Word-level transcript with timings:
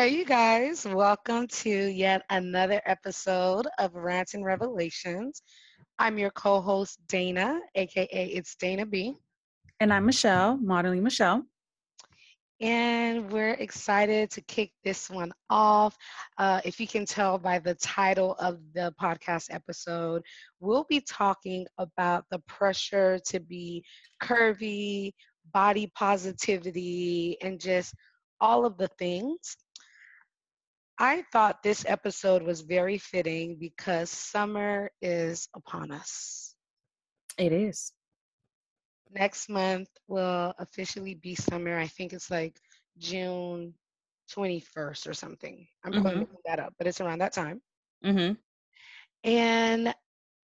Hey, 0.00 0.16
you 0.16 0.24
guys, 0.24 0.86
welcome 0.86 1.46
to 1.46 1.68
yet 1.68 2.22
another 2.30 2.80
episode 2.86 3.66
of 3.78 3.94
Rants 3.94 4.32
and 4.32 4.42
Revelations. 4.42 5.42
I'm 5.98 6.16
your 6.16 6.30
co 6.30 6.62
host, 6.62 6.98
Dana, 7.06 7.60
aka 7.74 8.06
It's 8.08 8.56
Dana 8.56 8.86
B. 8.86 9.14
And 9.78 9.92
I'm 9.92 10.06
Michelle, 10.06 10.56
modeling 10.56 11.02
Michelle. 11.02 11.44
And 12.62 13.30
we're 13.30 13.52
excited 13.52 14.30
to 14.30 14.40
kick 14.40 14.72
this 14.84 15.10
one 15.10 15.34
off. 15.50 15.98
Uh, 16.38 16.62
if 16.64 16.80
you 16.80 16.86
can 16.86 17.04
tell 17.04 17.36
by 17.36 17.58
the 17.58 17.74
title 17.74 18.36
of 18.40 18.58
the 18.72 18.94
podcast 18.98 19.48
episode, 19.52 20.22
we'll 20.60 20.86
be 20.88 21.02
talking 21.02 21.66
about 21.76 22.24
the 22.30 22.38
pressure 22.48 23.18
to 23.26 23.38
be 23.38 23.84
curvy, 24.22 25.12
body 25.52 25.92
positivity, 25.94 27.36
and 27.42 27.60
just 27.60 27.94
all 28.40 28.64
of 28.64 28.78
the 28.78 28.88
things. 28.98 29.58
I 31.00 31.22
thought 31.32 31.62
this 31.62 31.82
episode 31.88 32.42
was 32.42 32.60
very 32.60 32.98
fitting 32.98 33.56
because 33.58 34.10
summer 34.10 34.90
is 35.00 35.48
upon 35.54 35.92
us. 35.92 36.54
It 37.38 37.54
is. 37.54 37.92
Next 39.10 39.48
month 39.48 39.88
will 40.08 40.52
officially 40.58 41.14
be 41.14 41.34
summer. 41.34 41.78
I 41.78 41.86
think 41.86 42.12
it's 42.12 42.30
like 42.30 42.54
June 42.98 43.72
21st 44.36 45.08
or 45.08 45.14
something. 45.14 45.66
I'm 45.82 45.92
mm-hmm. 45.92 46.02
going 46.02 46.14
to 46.16 46.20
look 46.20 46.42
that 46.44 46.60
up, 46.60 46.74
but 46.76 46.86
it's 46.86 47.00
around 47.00 47.20
that 47.20 47.32
time. 47.32 47.62
Mm-hmm. 48.04 48.34
And 49.24 49.94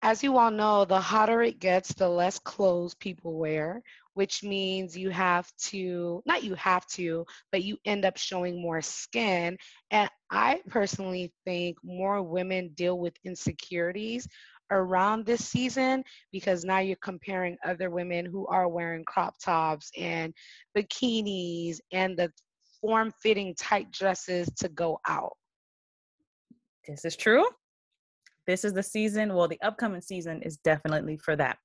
as 0.01 0.25
you 0.25 0.39
all 0.39 0.51
know, 0.51 0.87
the 0.87 1.01
hotter 1.01 1.43
it 1.43 1.61
gets, 1.61 1.93
the 1.93 2.09
less 2.09 2.39
clothes 2.39 2.95
people 2.95 3.35
wear, 3.35 3.83
which 4.17 4.43
means 4.43 4.97
you 4.97 5.11
have 5.11 5.47
to, 5.59 6.23
not 6.25 6.43
you 6.43 6.55
have 6.55 6.87
to, 6.87 7.23
but 7.53 7.63
you 7.63 7.77
end 7.85 8.07
up 8.07 8.17
showing 8.17 8.63
more 8.63 8.81
skin. 8.81 9.59
And 9.91 10.09
I 10.31 10.63
personally 10.69 11.35
think 11.45 11.77
more 11.85 12.23
women 12.23 12.71
deal 12.75 12.99
with 12.99 13.13
insecurities 13.27 14.27
around 14.71 15.27
this 15.27 15.45
season 15.45 16.03
because 16.33 16.65
now 16.65 16.79
you're 16.79 16.97
comparing 17.03 17.59
other 17.63 17.91
women 17.91 18.25
who 18.25 18.47
are 18.47 18.69
wearing 18.69 19.05
crop 19.05 19.35
tops 19.39 19.91
and 19.99 20.33
bikinis 20.75 21.77
and 21.93 22.17
the 22.17 22.33
form 22.81 23.13
fitting 23.23 23.55
tight 23.55 23.91
dresses 23.91 24.49
to 24.57 24.71
go 24.71 24.99
out. 25.07 25.37
This 26.89 27.05
is 27.05 27.17
true. 27.17 27.45
This 28.47 28.65
is 28.65 28.73
the 28.73 28.83
season. 28.83 29.35
Well, 29.35 29.47
the 29.47 29.61
upcoming 29.61 30.01
season 30.01 30.41
is 30.41 30.57
definitely 30.57 31.19
for 31.19 31.37
that. 31.37 31.59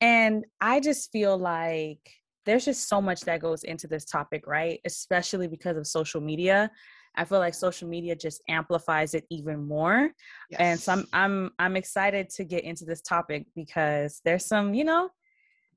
And 0.00 0.44
I 0.60 0.80
just 0.80 1.10
feel 1.12 1.36
like 1.36 2.00
there's 2.46 2.64
just 2.64 2.88
so 2.88 3.00
much 3.00 3.22
that 3.22 3.40
goes 3.40 3.64
into 3.64 3.86
this 3.86 4.04
topic, 4.04 4.46
right? 4.46 4.80
Especially 4.84 5.46
because 5.46 5.76
of 5.76 5.86
social 5.86 6.20
media. 6.20 6.70
I 7.16 7.24
feel 7.24 7.38
like 7.38 7.54
social 7.54 7.88
media 7.88 8.14
just 8.14 8.40
amplifies 8.48 9.14
it 9.14 9.24
even 9.30 9.66
more. 9.66 10.10
Yes. 10.50 10.60
And 10.60 10.80
so 10.80 10.92
I'm 10.92 11.06
I'm 11.12 11.50
I'm 11.58 11.76
excited 11.76 12.30
to 12.30 12.44
get 12.44 12.64
into 12.64 12.84
this 12.84 13.02
topic 13.02 13.46
because 13.54 14.20
there's 14.24 14.46
some, 14.46 14.74
you 14.74 14.84
know, 14.84 15.10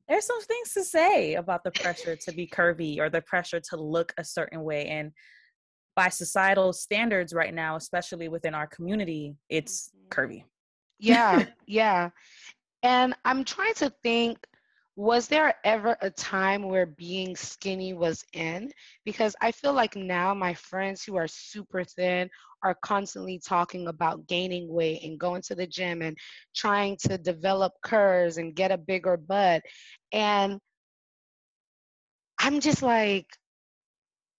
there's 0.08 0.28
some 0.28 0.42
things 0.42 0.74
to 0.74 0.84
say 0.84 1.36
about 1.36 1.64
the 1.64 1.72
pressure 1.72 2.16
to 2.16 2.32
be 2.34 2.48
curvy 2.48 3.00
or 3.00 3.10
the 3.10 3.22
pressure 3.22 3.60
to 3.72 3.78
look 3.78 4.14
a 4.18 4.24
certain 4.24 4.64
way 4.64 4.88
and 4.88 5.12
by 5.96 6.10
societal 6.10 6.74
standards 6.74 7.34
right 7.34 7.54
now, 7.54 7.76
especially 7.76 8.28
within 8.28 8.56
our 8.56 8.68
community, 8.68 9.36
it's 9.50 9.90
mm-hmm. 9.90 10.10
curvy. 10.10 10.44
Yeah, 11.00 11.46
yeah. 11.68 12.10
And 12.84 13.16
I'm 13.26 13.44
trying 13.46 13.74
to 13.76 13.90
think 14.04 14.38
was 14.96 15.28
there 15.28 15.56
ever 15.64 15.98
a 16.02 16.12
time 16.12 16.64
where 16.64 16.86
being 16.86 17.36
skinny 17.36 17.94
was 17.94 18.24
in? 18.34 18.72
Because 19.06 19.36
I 19.42 19.52
feel 19.52 19.74
like 19.74 19.96
now 19.96 20.36
my 20.36 20.54
friends 20.54 21.04
who 21.04 21.16
are 21.16 21.28
super 21.28 21.84
thin 21.84 22.30
are 22.64 22.76
constantly 22.76 23.40
talking 23.40 23.88
about 23.88 24.28
gaining 24.28 24.72
weight 24.72 25.02
and 25.04 25.20
going 25.20 25.42
to 25.44 25.56
the 25.56 25.66
gym 25.66 26.04
and 26.04 26.16
trying 26.56 26.98
to 26.98 27.18
develop 27.18 27.74
curves 27.84 28.38
and 28.38 28.56
get 28.56 28.72
a 28.72 28.78
bigger 28.78 29.18
butt. 29.18 29.64
And 30.12 30.60
I'm 32.40 32.60
just 32.60 32.84
like, 32.84 33.26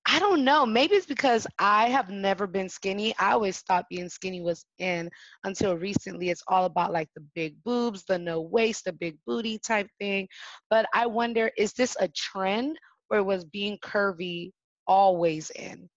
I 0.06 0.18
don't 0.18 0.44
know. 0.44 0.66
Maybe 0.66 0.96
it's 0.96 1.06
because 1.06 1.46
I 1.58 1.88
have 1.88 2.10
never 2.10 2.46
been 2.46 2.68
skinny. 2.68 3.14
I 3.18 3.32
always 3.32 3.60
thought 3.60 3.86
being 3.88 4.10
skinny 4.10 4.42
was 4.42 4.64
in 4.78 5.08
until 5.44 5.76
recently. 5.76 6.28
It's 6.28 6.42
all 6.46 6.66
about 6.66 6.92
like 6.92 7.08
the 7.16 7.24
big 7.34 7.56
boobs, 7.64 8.04
the 8.06 8.18
no 8.18 8.42
waist, 8.42 8.84
the 8.84 8.92
big 8.92 9.16
booty 9.26 9.58
type 9.58 9.88
thing. 9.98 10.28
But 10.68 10.86
I 10.92 11.06
wonder 11.06 11.50
is 11.56 11.72
this 11.72 11.96
a 12.00 12.08
trend 12.08 12.78
or 13.08 13.22
was 13.22 13.44
being 13.44 13.78
curvy 13.82 14.50
always 14.86 15.50
in? 15.50 15.88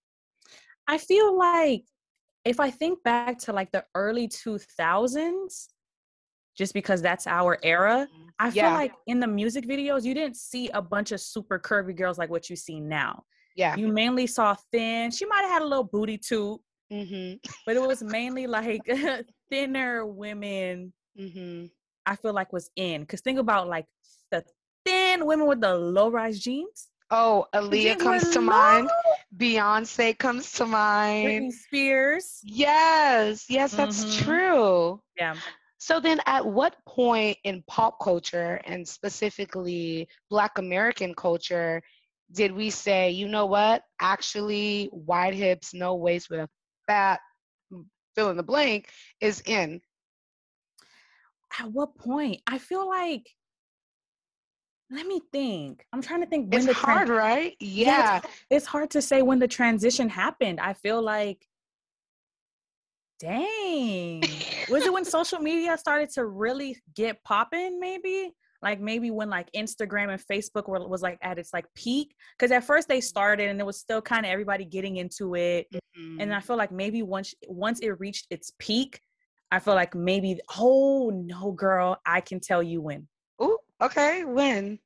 I 0.88 0.98
feel 1.00 1.38
like 1.38 1.84
if 2.46 2.62
I 2.62 2.72
think 2.72 3.04
back 3.04 3.38
to 3.40 3.52
like 3.52 3.72
the 3.74 3.84
early 3.94 4.30
2000s, 4.30 5.68
just 6.58 6.74
because 6.74 7.02
that's 7.02 7.28
our 7.28 7.60
era, 7.62 8.08
mm-hmm. 8.10 8.24
I 8.40 8.52
feel 8.52 8.72
like 8.72 8.94
in 9.06 9.20
the 9.20 9.28
music 9.28 9.68
videos, 9.68 10.06
you 10.06 10.14
didn't 10.14 10.38
see 10.38 10.70
a 10.70 10.82
bunch 10.82 11.12
of 11.12 11.20
super 11.20 11.60
curvy 11.60 11.96
girls 11.96 12.18
like 12.18 12.30
what 12.30 12.50
you 12.50 12.56
see 12.56 12.80
now 12.80 13.24
yeah. 13.58 13.76
You 13.76 13.90
mainly 13.90 14.28
saw 14.28 14.56
thin. 14.72 15.12
She 15.12 15.26
might 15.26 15.42
have 15.42 15.50
had 15.50 15.62
a 15.64 15.66
little 15.66 15.84
booty 15.84 16.18
too. 16.18 16.62
Mm-hmm. 16.94 17.38
But 17.66 17.76
it 17.76 17.82
was 17.82 18.02
mainly 18.02 18.48
like 18.48 18.82
thinner 19.50 20.06
women. 20.06 20.94
Mm-hmm. 21.20 21.66
I 22.06 22.16
feel 22.16 22.34
like 22.34 22.54
was 22.54 22.70
in 22.78 23.02
because 23.02 23.20
think 23.22 23.40
about 23.40 23.68
like 23.68 23.86
the 24.32 24.44
thin 24.86 25.26
women 25.26 25.48
with 25.48 25.60
the 25.60 25.76
low 25.76 26.10
rise 26.10 26.40
jeans. 26.40 26.88
Oh, 27.10 27.48
Aaliyah 27.54 28.00
comes 28.00 28.30
to 28.30 28.40
low. 28.40 28.46
mind. 28.46 28.90
Beyonce 29.36 30.18
comes 30.18 30.52
to 30.54 30.66
mind. 30.66 31.28
Britney 31.28 31.52
Spears. 31.52 32.40
Yes, 32.44 33.46
yes, 33.50 33.74
that's 33.74 34.06
mm-hmm. 34.06 34.24
true. 34.24 35.02
Yeah. 35.18 35.36
So 35.80 36.00
then, 36.00 36.20
at 36.26 36.46
what 36.46 36.76
point 36.86 37.38
in 37.44 37.64
pop 37.68 38.00
culture 38.02 38.62
and 38.66 38.88
specifically 38.88 40.08
Black 40.30 40.58
American 40.58 41.14
culture 41.14 41.82
did 42.32 42.52
we 42.52 42.70
say, 42.70 43.12
you 43.12 43.28
know 43.28 43.46
what, 43.46 43.84
actually, 44.02 44.90
wide 44.92 45.34
hips, 45.34 45.74
no 45.74 45.96
waist 45.96 46.30
with 46.30 46.42
a 46.42 46.50
fat 46.88 47.20
mm, 47.72 47.86
fill 48.16 48.30
in 48.30 48.38
the 48.38 48.44
blank 48.44 48.90
is 49.22 49.42
in? 49.46 49.82
At 51.60 51.72
what 51.72 51.98
point? 51.98 52.42
I 52.46 52.58
feel 52.58 52.88
like 52.88 53.28
let 54.90 55.06
me 55.06 55.22
think. 55.34 55.86
I'm 55.92 56.02
trying 56.02 56.22
to 56.22 56.28
think 56.28 56.54
when 56.54 56.66
the. 56.66 56.72
it's 56.72 56.80
the 56.80 56.86
hard, 56.86 57.10
right? 57.10 57.56
Yeah. 57.60 57.88
yeah 57.88 58.18
it's, 58.18 58.28
it's, 58.50 58.66
hard 58.66 58.90
to 58.92 59.02
say 59.02 59.22
when 59.22 59.40
the 59.40 59.48
transition 59.48 60.08
happened. 60.08 60.60
I 60.62 60.74
feel 60.74 61.02
like 61.02 61.46
dang. 63.20 64.22
was 64.70 64.86
it 64.86 64.94
when 64.94 65.06
social 65.18 65.40
media 65.40 65.78
started 65.78 66.10
to 66.12 66.26
really 66.26 66.78
get 66.96 67.24
popping 67.24 67.80
maybe? 67.80 68.34
like 68.62 68.80
maybe 68.80 69.12
when 69.12 69.30
like 69.30 69.52
Instagram 69.54 70.10
and 70.12 70.22
Facebook 70.22 70.68
were, 70.68 70.86
was 70.88 71.02
like 71.02 71.18
at 71.22 71.38
its 71.38 71.54
like 71.54 71.66
peak 71.76 72.16
because 72.38 72.52
at 72.52 72.64
first 72.64 72.88
they 72.88 73.02
started 73.02 73.50
and 73.50 73.60
it 73.60 73.66
was 73.66 73.80
still 73.80 74.02
kind 74.02 74.26
of 74.26 74.32
everybody 74.32 74.66
getting 74.66 74.98
into 74.98 75.36
it 75.36 75.68
mm-hmm. 75.74 76.20
and 76.20 76.34
I 76.34 76.40
feel 76.40 76.58
like 76.58 76.72
maybe 76.72 77.02
once 77.04 77.34
once 77.48 77.80
it 77.80 78.00
reached 78.00 78.28
its 78.30 78.52
peak 78.60 79.00
I 79.52 79.60
feel 79.60 79.76
like 79.76 79.96
maybe 79.96 80.40
oh 80.58 81.12
no 81.14 81.52
girl 81.52 81.98
I 82.06 82.22
can 82.22 82.40
tell 82.40 82.64
you 82.64 82.82
when 82.82 83.08
oh 83.40 83.60
okay 83.82 84.24
when 84.26 84.80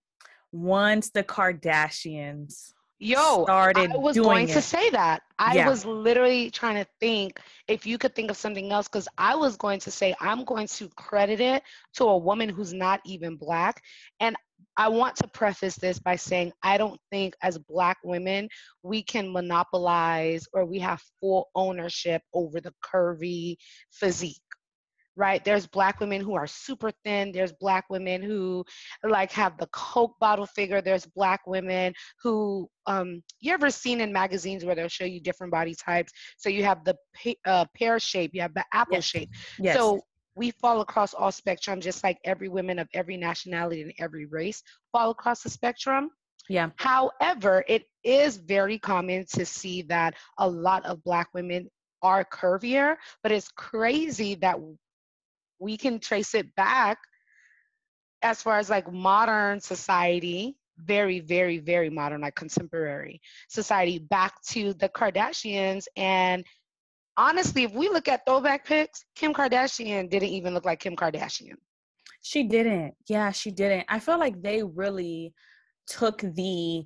once 0.52 1.12
the 1.12 1.24
Kardashians 1.24 2.74
Yo, 3.04 3.46
started 3.46 3.92
I 3.92 3.98
was 3.98 4.16
going 4.16 4.48
it. 4.48 4.54
to 4.54 4.62
say 4.62 4.92
that. 4.92 5.24
I 5.40 5.56
yeah. 5.56 5.68
was 5.68 5.86
literally 5.86 6.52
trying 6.52 6.76
to 6.76 6.88
think 7.00 7.40
if 7.68 7.88
you 7.88 7.98
could 7.98 8.14
think 8.14 8.30
of 8.30 8.38
something 8.38 8.72
else 8.72 8.88
because 8.88 9.08
I 9.18 9.36
was 9.36 9.58
going 9.58 9.80
to 9.80 9.90
say 9.90 10.14
I'm 10.20 10.46
going 10.46 10.68
to 10.68 10.88
credit 10.90 11.40
it 11.40 11.64
to 11.96 12.04
a 12.04 12.18
woman 12.18 12.48
who's 12.48 12.74
not 12.74 13.02
even 13.04 13.38
black. 13.38 13.82
And 14.20 14.36
I 14.78 14.90
want 14.90 15.16
to 15.16 15.28
preface 15.28 15.78
this 15.78 15.98
by 15.98 16.16
saying 16.16 16.54
I 16.62 16.78
don't 16.78 17.00
think 17.10 17.34
as 17.42 17.58
black 17.58 17.98
women 18.04 18.48
we 18.84 19.02
can 19.02 19.34
monopolize 19.34 20.48
or 20.54 20.66
we 20.66 20.78
have 20.78 21.02
full 21.20 21.50
ownership 21.56 22.22
over 22.36 22.62
the 22.62 22.74
curvy 22.86 23.56
physique 23.92 24.44
right? 25.16 25.44
There's 25.44 25.68
black 25.68 26.00
women 26.00 26.22
who 26.22 26.36
are 26.36 26.48
super 26.48 26.92
thin. 27.04 27.32
There's 27.32 27.54
black 27.54 27.86
women 27.90 28.22
who 28.22 28.64
like 29.04 29.32
have 29.32 29.58
the 29.58 29.68
Coke 29.68 30.16
bottle 30.20 30.46
figure. 30.46 30.82
There's 30.82 31.06
black 31.06 31.42
women 31.46 31.94
who 32.22 32.70
um, 32.88 33.22
you 33.40 33.54
ever 33.54 33.70
seen 33.70 34.02
in 34.02 34.14
magazines 34.14 34.66
where 34.66 34.76
they'll 34.76 34.88
show 34.88 35.06
you 35.06 35.20
different 35.20 35.52
body 35.52 35.76
types. 35.76 36.12
So 36.38 36.50
you 36.50 36.64
have 36.64 36.84
the 36.86 36.96
uh, 37.46 37.66
pear 37.76 38.00
shape, 38.00 38.32
you 38.34 38.42
have 38.42 38.54
the 38.54 38.66
apple 38.74 38.96
yes. 38.96 39.04
shape. 39.04 39.30
Yes. 39.60 39.76
So 39.76 40.02
we 40.36 40.52
fall 40.52 40.82
across 40.82 41.14
all 41.14 41.32
spectrum, 41.32 41.82
just 41.82 42.04
like 42.04 42.18
every 42.24 42.48
woman 42.48 42.80
of 42.80 42.88
every 42.94 43.18
nationality 43.18 43.82
and 43.82 43.94
every 44.00 44.26
race 44.26 44.64
fall 44.92 45.12
across 45.12 45.44
the 45.44 45.50
spectrum. 45.50 46.10
Yeah. 46.50 46.70
However, 46.78 47.64
it 47.68 47.84
is 48.04 48.38
very 48.38 48.80
common 48.80 49.26
to 49.34 49.46
see 49.46 49.84
that 49.84 50.16
a 50.38 50.50
lot 50.50 50.86
of 50.86 51.04
black 51.04 51.30
women 51.34 51.70
are 52.02 52.26
curvier, 52.26 52.96
but 53.24 53.32
it's 53.32 53.50
crazy 53.50 54.36
that 54.36 54.58
we 55.62 55.78
can 55.78 56.00
trace 56.00 56.34
it 56.34 56.54
back 56.56 56.98
as 58.24 58.42
far 58.42 58.58
as 58.58 58.70
like 58.70 58.92
modern 58.92 59.62
society 59.62 60.58
very, 60.78 61.20
very, 61.20 61.60
very 61.60 61.90
modern, 61.90 62.22
like 62.22 62.36
contemporary 62.36 63.22
society, 63.50 64.00
back 64.00 64.34
to 64.50 64.74
the 64.74 64.90
Kardashians. 64.90 65.86
And 65.96 66.44
honestly, 67.18 67.64
if 67.64 67.74
we 67.74 67.90
look 67.90 68.08
at 68.08 68.26
throwback 68.26 68.66
pics, 68.66 69.06
Kim 69.16 69.34
Kardashian 69.34 70.10
didn't 70.10 70.30
even 70.30 70.54
look 70.54 70.66
like 70.66 70.80
Kim 70.80 70.96
Kardashian. 70.96 71.56
She 72.24 72.44
didn't. 72.44 72.96
Yeah, 73.08 73.32
she 73.32 73.52
didn't. 73.52 73.86
I 73.90 74.00
feel 74.00 74.20
like 74.20 74.42
they 74.42 74.64
really 74.64 75.34
took 75.88 76.22
the 76.22 76.86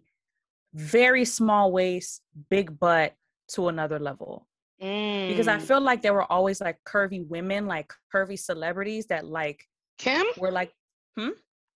very 0.73 1.25
small 1.25 1.71
waist, 1.71 2.21
big 2.49 2.77
butt 2.77 3.15
to 3.49 3.69
another 3.69 3.99
level. 3.99 4.47
Mm. 4.81 5.29
Because 5.29 5.47
I 5.47 5.57
mm. 5.57 5.61
feel 5.61 5.81
like 5.81 6.01
there 6.01 6.13
were 6.13 6.29
always 6.31 6.61
like 6.61 6.77
curvy 6.87 7.27
women, 7.27 7.65
like 7.65 7.91
curvy 8.13 8.37
celebrities 8.37 9.07
that 9.07 9.25
like 9.25 9.63
Kim 9.97 10.25
were 10.37 10.51
like, 10.51 10.71
hmm? 11.17 11.29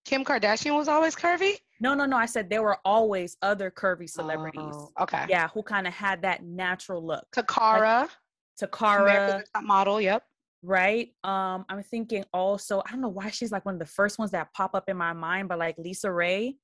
Kim 0.06 0.26
Kardashian 0.26 0.76
was 0.76 0.88
always 0.88 1.16
curvy? 1.16 1.54
No, 1.80 1.94
no, 1.94 2.06
no. 2.06 2.18
I 2.18 2.26
said 2.26 2.50
there 2.50 2.64
were 2.64 2.78
always 2.84 3.38
other 3.42 3.72
curvy 3.72 4.10
celebrities. 4.10 4.74
Oh, 4.74 4.92
okay. 5.02 5.26
Yeah, 5.30 5.48
who 5.50 5.64
kind 5.64 5.88
of 5.88 5.94
had 5.94 6.24
that 6.24 6.44
natural 6.44 7.06
look. 7.06 7.26
Toccara. 7.36 8.02
Like, 8.02 8.72
Toccara. 8.72 9.44
model, 9.62 10.02
yep. 10.02 10.24
Right. 10.62 11.10
Um, 11.24 11.66
I'm 11.70 11.84
thinking 11.84 12.26
also, 12.34 12.82
I 12.86 12.92
don't 12.92 13.02
know 13.02 13.10
why 13.10 13.30
she's 13.30 13.52
like 13.52 13.66
one 13.66 13.76
of 13.76 13.80
the 13.80 13.86
first 13.86 14.20
ones 14.20 14.32
that 14.32 14.54
pop 14.54 14.76
up 14.76 14.90
in 14.90 14.98
my 14.98 15.14
mind, 15.14 15.48
but 15.48 15.58
like 15.58 15.78
LisaRaye, 15.78 16.56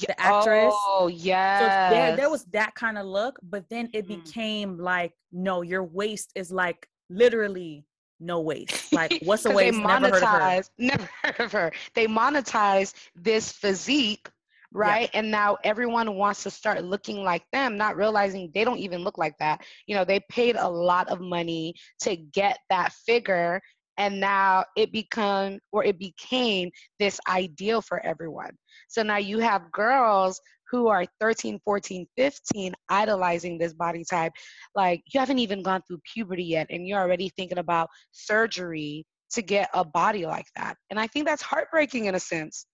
the 0.00 0.20
actress. 0.20 0.74
Oh, 0.74 1.08
yeah. 1.12 1.58
So 1.88 1.94
there, 1.94 2.16
there 2.16 2.30
was 2.30 2.44
that 2.46 2.74
kind 2.74 2.98
of 2.98 3.06
look, 3.06 3.38
but 3.42 3.68
then 3.68 3.88
it 3.92 4.06
mm. 4.06 4.24
became 4.24 4.78
like, 4.78 5.12
no, 5.32 5.62
your 5.62 5.84
waist 5.84 6.32
is 6.34 6.50
like 6.50 6.88
literally 7.08 7.84
no 8.20 8.40
waist. 8.40 8.92
Like, 8.92 9.18
what's 9.22 9.44
a 9.44 9.50
waist? 9.50 9.78
Never 9.78 10.08
heard 10.08 10.22
of 10.22 10.28
her. 10.28 10.62
Never 10.78 11.08
heard 11.22 11.40
of 11.40 11.52
her. 11.52 11.72
They 11.94 12.06
monetize 12.06 12.94
this 13.14 13.52
physique 13.52 14.28
right? 14.72 15.08
Yeah. 15.12 15.20
And 15.20 15.30
now 15.30 15.56
everyone 15.64 16.14
wants 16.14 16.42
to 16.42 16.50
start 16.50 16.84
looking 16.84 17.22
like 17.22 17.44
them, 17.52 17.76
not 17.76 17.96
realizing 17.96 18.50
they 18.54 18.64
don't 18.64 18.78
even 18.78 19.02
look 19.02 19.18
like 19.18 19.36
that. 19.38 19.62
You 19.86 19.96
know, 19.96 20.04
they 20.04 20.20
paid 20.28 20.56
a 20.56 20.68
lot 20.68 21.08
of 21.08 21.20
money 21.20 21.74
to 22.02 22.16
get 22.16 22.58
that 22.70 22.92
figure 22.92 23.60
and 23.98 24.20
now 24.20 24.64
it 24.76 24.92
become 24.92 25.58
or 25.72 25.84
it 25.84 25.98
became 25.98 26.70
this 26.98 27.18
ideal 27.28 27.80
for 27.80 28.04
everyone. 28.04 28.50
So 28.88 29.02
now 29.02 29.18
you 29.18 29.38
have 29.38 29.70
girls 29.72 30.40
who 30.70 30.88
are 30.88 31.06
13, 31.20 31.60
14, 31.64 32.06
15 32.16 32.74
idolizing 32.88 33.58
this 33.58 33.72
body 33.72 34.04
type. 34.08 34.32
Like 34.74 35.02
you 35.12 35.20
haven't 35.20 35.38
even 35.38 35.62
gone 35.62 35.82
through 35.86 36.00
puberty 36.12 36.44
yet 36.44 36.66
and 36.70 36.86
you're 36.86 37.00
already 37.00 37.30
thinking 37.36 37.58
about 37.58 37.88
surgery 38.12 39.06
to 39.32 39.42
get 39.42 39.68
a 39.74 39.84
body 39.84 40.26
like 40.26 40.46
that. 40.56 40.76
And 40.90 40.98
I 40.98 41.06
think 41.06 41.26
that's 41.26 41.42
heartbreaking 41.42 42.06
in 42.06 42.14
a 42.14 42.20
sense. 42.20 42.66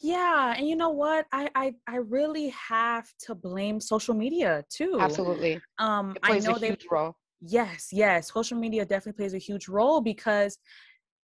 Yeah, 0.00 0.54
and 0.56 0.66
you 0.66 0.74
know 0.76 0.90
what? 0.90 1.26
I 1.32 1.50
I 1.54 1.74
I 1.86 1.96
really 1.96 2.48
have 2.48 3.06
to 3.26 3.34
blame 3.34 3.80
social 3.80 4.14
media 4.14 4.64
too. 4.70 4.96
Absolutely. 4.98 5.60
Um, 5.78 6.16
I 6.22 6.38
know 6.38 6.56
they 6.58 6.76
role. 6.90 7.14
Yes, 7.40 7.88
yes, 7.92 8.32
social 8.32 8.58
media 8.58 8.84
definitely 8.84 9.18
plays 9.18 9.34
a 9.34 9.38
huge 9.38 9.68
role 9.68 10.00
because 10.00 10.58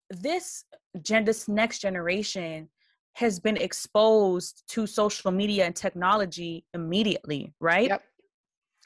this 0.09 0.65
gen 1.01 1.25
this 1.25 1.47
next 1.47 1.79
generation 1.79 2.69
has 3.13 3.39
been 3.39 3.57
exposed 3.57 4.63
to 4.69 4.87
social 4.87 5.31
media 5.31 5.65
and 5.65 5.75
technology 5.75 6.65
immediately, 6.73 7.53
right? 7.59 7.89
Yep. 7.89 8.03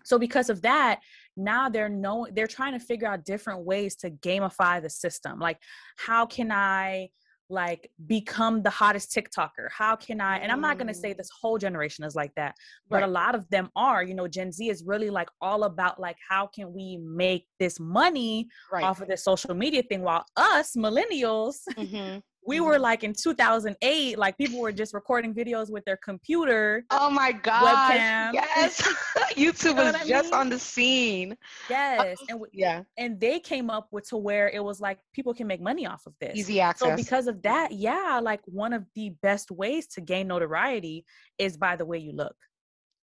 So 0.04 0.20
because 0.20 0.50
of 0.50 0.62
that, 0.62 1.00
now 1.38 1.70
they're 1.70 1.90
no 1.90 2.28
they're 2.32 2.48
trying 2.48 2.74
to 2.74 2.86
figure 2.86 3.08
out 3.08 3.26
different 3.26 3.66
ways 3.66 3.96
to 3.98 4.12
gamify 4.12 4.82
the 4.82 4.90
system. 4.90 5.40
Like 5.40 5.60
how 5.98 6.26
can 6.26 6.52
I 6.52 7.10
like 7.50 7.90
become 8.08 8.62
the 8.62 8.70
hottest 8.70 9.12
TikToker? 9.12 9.70
How 9.72 9.96
can 9.96 10.22
I? 10.22 10.38
And 10.38 10.52
I'm 10.52 10.62
not 10.62 10.78
going 10.78 10.88
to 10.88 10.94
say 10.94 11.14
mm. 11.14 11.18
this 11.18 11.30
whole 11.42 11.58
generation 11.58 12.04
is 12.04 12.16
like 12.16 12.32
that, 12.36 12.56
but 12.90 12.98
right. 12.98 13.04
a 13.04 13.08
lot 13.08 13.36
of 13.36 13.48
them 13.50 13.70
are. 13.76 14.04
You 14.04 14.16
know, 14.16 14.28
Gen 14.28 14.52
Z 14.52 14.70
is 14.70 14.84
really 14.86 15.10
like 15.10 15.30
all 15.42 15.64
about 15.64 16.00
like 16.00 16.18
how 16.28 16.48
can 16.48 16.74
we 16.74 16.98
make 16.98 17.48
this 17.60 17.80
money 17.80 18.48
right. 18.72 18.84
off 18.84 19.02
of 19.02 19.08
this 19.08 19.24
social 19.24 19.54
media 19.54 19.84
thing, 19.84 20.02
while 20.02 20.26
us 20.38 20.76
millennials, 20.76 21.58
mm-hmm 21.78 22.20
we 22.46 22.60
were 22.60 22.78
like 22.78 23.04
in 23.04 23.14
2008 23.14 24.18
like 24.18 24.38
people 24.38 24.60
were 24.60 24.72
just 24.72 24.94
recording 24.94 25.34
videos 25.34 25.72
with 25.72 25.84
their 25.86 25.98
computer 25.98 26.86
oh 26.92 27.10
my 27.10 27.32
god 27.32 27.94
yes. 28.34 28.82
Youtube 29.36 29.66
you 29.66 29.74
know 29.74 29.92
was 29.92 30.08
just 30.08 30.32
mean? 30.32 30.34
on 30.34 30.50
the 30.50 30.60
scene. 30.60 31.36
Yes 31.70 32.18
and 32.30 32.40
we, 32.40 32.48
yeah. 32.54 32.84
and 32.98 33.20
they 33.20 33.40
came 33.40 33.70
up 33.70 33.88
with 33.92 34.08
to 34.10 34.18
where 34.18 34.50
it 34.50 34.64
was 34.64 34.80
like 34.80 35.00
people 35.14 35.34
can 35.34 35.48
make 35.48 35.62
money 35.62 35.86
off 35.86 36.06
of 36.06 36.14
this. 36.22 36.36
Easy 36.36 36.62
access. 36.62 36.90
so 36.90 36.96
because 36.96 37.28
of 37.28 37.42
that 37.42 37.72
yeah 37.72 38.20
like 38.22 38.42
one 38.46 38.74
of 38.74 38.86
the 38.96 39.10
best 39.22 39.52
ways 39.52 39.88
to 39.88 40.02
gain 40.02 40.28
notoriety 40.28 41.06
is 41.38 41.58
by 41.58 41.76
the 41.76 41.86
way 41.86 41.98
you 41.98 42.14
look. 42.14 42.36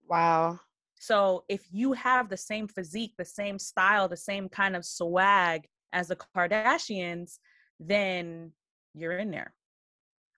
Wow. 0.10 0.60
So 1.00 1.44
if 1.48 1.62
you 1.72 1.94
have 1.94 2.30
the 2.30 2.38
same 2.38 2.68
physique 2.68 3.14
the 3.18 3.26
same 3.26 3.60
style 3.60 4.08
the 4.08 4.18
same 4.18 4.50
kind 4.50 4.76
of 4.76 4.84
swag 4.84 5.68
as 5.94 6.08
the 6.08 6.16
kardashians 6.16 7.38
then 7.80 8.52
you're 8.98 9.18
in 9.18 9.32
there. 9.32 9.54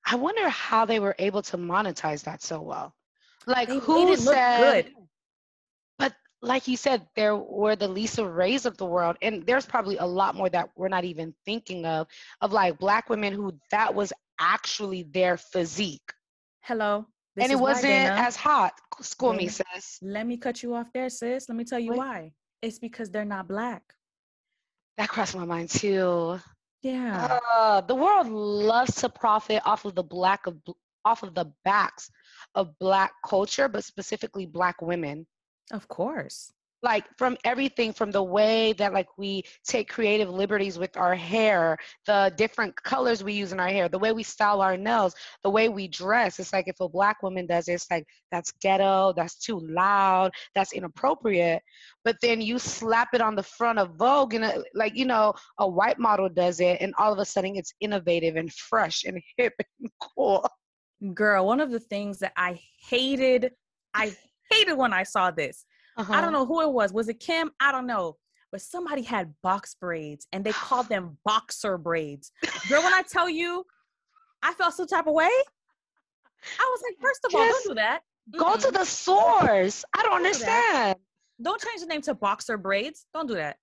I 0.06 0.16
wonder 0.16 0.50
how 0.50 0.86
they 0.86 1.00
were 1.00 1.16
able 1.20 1.42
to 1.44 1.58
monetize 1.58 2.24
that 2.24 2.42
so 2.42 2.62
well. 2.62 2.94
Like 3.46 3.68
they 3.68 3.78
who 3.78 4.16
said 4.16 4.84
good. 4.84 4.94
But 5.98 6.14
like 6.42 6.68
you 6.68 6.78
said, 6.78 7.08
there 7.16 7.36
were 7.36 7.76
the 7.76 7.88
LisaRayes 7.88 8.66
of 8.66 8.78
the 8.78 8.86
world, 8.86 9.18
and 9.22 9.46
there's 9.46 9.66
probably 9.66 9.98
a 9.98 10.06
lot 10.06 10.36
more 10.36 10.50
that 10.50 10.70
we're 10.76 10.88
not 10.88 11.04
even 11.04 11.34
thinking 11.46 11.86
of, 11.86 12.08
of 12.42 12.52
like 12.52 12.80
black 12.80 13.10
women 13.10 13.34
who 13.34 13.54
that 13.72 13.94
was 13.94 14.14
actually 14.40 15.04
their 15.04 15.38
physique. 15.38 16.14
Hello. 16.62 17.06
and 17.38 17.52
it 17.52 17.60
wasn't 17.60 17.92
why, 17.92 18.28
as 18.28 18.36
hot. 18.36 18.74
School 19.02 19.34
me, 19.34 19.48
sis. 19.48 20.00
Let 20.02 20.28
me 20.28 20.38
cut 20.38 20.62
you 20.62 20.76
off 20.76 20.92
there, 20.94 21.10
sis. 21.10 21.48
Let 21.48 21.56
me 21.56 21.64
tell 21.64 21.80
you 21.80 21.92
Wait. 21.92 21.98
why. 21.98 22.32
It's 22.62 22.80
because 22.80 23.10
they're 23.10 23.26
not 23.26 23.48
black. 23.48 23.82
That 24.98 25.08
crossed 25.08 25.36
my 25.36 25.46
mind 25.46 25.70
too. 25.70 26.40
Yeah. 26.82 27.40
Uh, 27.52 27.82
the 27.82 27.96
world 27.96 28.28
loves 28.28 28.96
to 28.96 29.10
profit 29.10 29.62
off 29.66 29.86
of 29.86 29.96
the 29.96 30.04
black 30.04 30.48
of 30.48 30.56
off 31.06 31.24
of 31.24 31.34
the 31.34 31.52
backs 31.64 32.12
of 32.56 32.78
black 32.80 33.14
culture, 33.26 33.68
but 33.68 33.84
specifically 33.84 34.46
black 34.46 34.82
women. 34.82 35.26
Of 35.72 35.88
course 35.88 36.52
like 36.82 37.06
from 37.18 37.38
everything 37.44 37.92
from 37.92 38.12
the 38.12 38.24
way 38.24 38.74
that 38.74 38.94
like 38.94 39.08
we 39.18 39.44
take 39.68 39.90
creative 39.90 40.30
liberties 40.30 40.80
with 40.80 40.96
our 40.96 41.16
hair 41.16 41.78
the 42.06 42.34
different 42.38 42.76
colors 42.84 43.24
we 43.24 43.34
use 43.34 43.52
in 43.52 43.60
our 43.60 43.68
hair 43.68 43.90
the 43.90 44.00
way 44.00 44.12
we 44.12 44.24
style 44.24 44.62
our 44.62 44.78
nails 44.78 45.16
the 45.44 45.50
way 45.50 45.70
we 45.70 45.88
dress. 45.88 46.40
It's 46.40 46.54
like 46.54 46.68
if 46.68 46.80
a 46.80 46.90
black 46.90 47.22
woman 47.24 47.46
does 47.46 47.68
it, 47.68 47.74
it's 47.74 47.92
like 47.92 48.06
that's 48.32 48.52
ghetto 48.62 49.14
that's 49.16 49.38
too 49.38 49.60
loud 49.60 50.32
that's 50.56 50.74
inappropriate. 50.74 51.62
But 52.04 52.18
then 52.22 52.42
you 52.42 52.60
slap 52.60 53.10
it 53.14 53.22
on 53.22 53.36
the 53.36 53.44
front 53.44 53.80
of 53.80 53.96
vogue 53.96 54.34
and 54.34 54.44
uh, 54.44 54.62
like 54.74 54.96
you 54.96 55.06
know 55.06 55.34
a 55.58 55.68
white 55.68 56.00
model 56.00 56.30
does 56.30 56.60
it 56.60 56.78
and 56.82 56.94
all 56.98 57.12
of 57.12 57.20
a 57.20 57.26
sudden 57.26 57.56
it's 57.56 57.74
innovative 57.82 58.36
and 58.36 58.52
fresh 58.52 59.04
and 59.04 59.22
hip 59.38 59.54
and 59.80 59.90
cool. 60.02 60.48
Girl 61.14 61.46
one 61.46 61.62
of 61.62 61.72
the 61.72 61.80
things 61.80 62.20
that 62.20 62.34
i 62.36 62.60
hated 62.90 63.52
i 63.94 64.14
hated 64.52 64.74
when 64.74 64.92
i 64.92 65.02
saw 65.02 65.32
this 65.32 65.66
uh-huh. 66.00 66.14
I 66.14 66.22
don't 66.22 66.32
know 66.32 66.46
who 66.46 66.62
it 66.62 66.72
was. 66.72 66.94
Was 66.94 67.10
it 67.10 67.20
Kim? 67.20 67.52
I 67.60 67.72
don't 67.72 67.86
know. 67.86 68.16
But 68.52 68.62
somebody 68.62 69.04
had 69.04 69.34
box 69.44 69.76
braids 69.80 70.26
and 70.32 70.44
they 70.44 70.54
called 70.54 70.88
them 70.88 71.18
boxer 71.26 71.78
braids. 71.78 72.32
Girl, 72.70 72.82
when 72.82 72.94
I 72.94 73.04
tell 73.04 73.30
you, 73.30 73.66
I 74.42 74.54
felt 74.54 74.74
some 74.74 74.88
type 74.88 75.08
of 75.08 75.14
way. 75.14 75.26
I 75.26 76.72
was 76.72 76.82
like, 76.88 76.96
first 77.02 77.20
of 77.26 77.36
all, 77.36 77.46
don't 77.46 77.68
do 77.68 77.74
that. 77.76 78.02
Go 78.38 78.56
mm 78.56 78.62
to 78.62 78.72
the 78.72 78.86
source. 78.86 79.84
I 79.94 80.02
don't, 80.04 80.12
don't 80.12 80.18
understand. 80.18 80.96
Do 80.98 81.44
don't 81.44 81.62
change 81.62 81.82
the 81.82 81.88
name 81.88 82.02
to 82.04 82.14
boxer 82.14 82.58
braids. 82.58 83.06
Don't 83.14 83.28
do 83.28 83.36
that. 83.36 83.58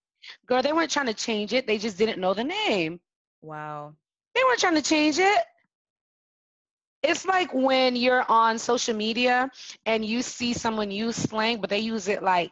Girl, 0.47 0.61
they 0.61 0.73
weren't 0.73 0.91
trying 0.91 1.07
to 1.07 1.15
change 1.15 1.53
it. 1.53 1.67
They 1.67 1.79
just 1.79 1.97
didn't 1.97 2.21
know 2.21 2.35
the 2.35 2.45
name. 2.45 3.01
Wow. 3.43 3.95
They 4.35 4.43
weren't 4.45 4.61
trying 4.61 4.75
to 4.75 4.83
change 4.83 5.19
it 5.19 5.39
it's 7.03 7.25
like 7.25 7.53
when 7.53 7.97
you're 7.97 8.25
on 8.31 8.59
social 8.59 8.95
media 8.95 9.51
and 9.85 10.05
you 10.05 10.23
see 10.23 10.53
someone 10.53 10.91
use 10.91 11.17
slang, 11.17 11.61
but 11.61 11.71
they 11.71 11.79
use 11.79 12.09
it 12.09 12.23
like, 12.23 12.51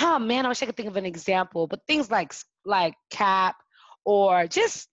oh 0.00 0.18
man, 0.18 0.46
I 0.46 0.48
wish 0.48 0.62
I 0.62 0.66
could 0.66 0.76
think 0.76 0.88
of 0.88 0.96
an 0.96 1.06
example, 1.06 1.66
but 1.66 1.80
things 1.86 2.10
like 2.10 2.32
like 2.64 2.94
cap 3.10 3.56
or 4.04 4.46
just 4.46 4.88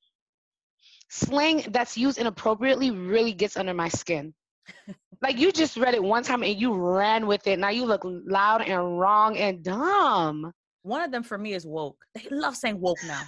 slang 1.09 1.65
that's 1.69 1.97
used 1.97 2.17
inappropriately 2.17 2.91
really 2.91 3.33
gets 3.33 3.57
under 3.57 3.73
my 3.73 3.89
skin. 3.89 4.33
like 5.21 5.37
you 5.37 5.51
just 5.51 5.77
read 5.77 5.93
it 5.93 6.03
one 6.03 6.23
time 6.23 6.43
and 6.43 6.59
you 6.59 6.73
ran 6.73 7.27
with 7.27 7.47
it. 7.47 7.59
Now 7.59 7.69
you 7.69 7.85
look 7.85 8.01
loud 8.03 8.61
and 8.61 8.99
wrong 8.99 9.37
and 9.37 9.63
dumb. 9.63 10.51
One 10.83 11.03
of 11.03 11.11
them 11.11 11.23
for 11.23 11.37
me 11.37 11.53
is 11.53 11.65
woke. 11.65 12.03
They 12.15 12.27
love 12.31 12.55
saying 12.57 12.79
woke 12.79 13.03
now. 13.05 13.23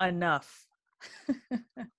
Enough. 0.00 0.66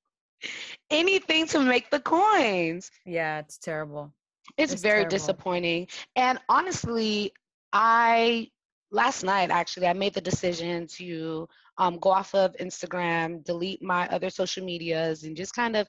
anything 0.89 1.47
to 1.47 1.59
make 1.59 1.89
the 1.89 1.99
coins. 1.99 2.91
Yeah, 3.05 3.39
it's 3.39 3.57
terrible. 3.57 4.13
It's, 4.57 4.73
it's 4.73 4.81
very 4.81 5.01
terrible. 5.01 5.09
disappointing. 5.11 5.87
And 6.15 6.39
honestly, 6.49 7.33
I 7.73 8.49
last 8.91 9.23
night 9.23 9.51
actually 9.51 9.87
I 9.87 9.93
made 9.93 10.13
the 10.13 10.21
decision 10.21 10.87
to 10.97 11.47
um, 11.77 11.97
go 11.99 12.09
off 12.09 12.33
of 12.35 12.55
Instagram, 12.59 13.43
delete 13.43 13.81
my 13.81 14.07
other 14.09 14.29
social 14.29 14.65
medias, 14.65 15.23
and 15.23 15.35
just 15.35 15.53
kind 15.53 15.75
of 15.75 15.87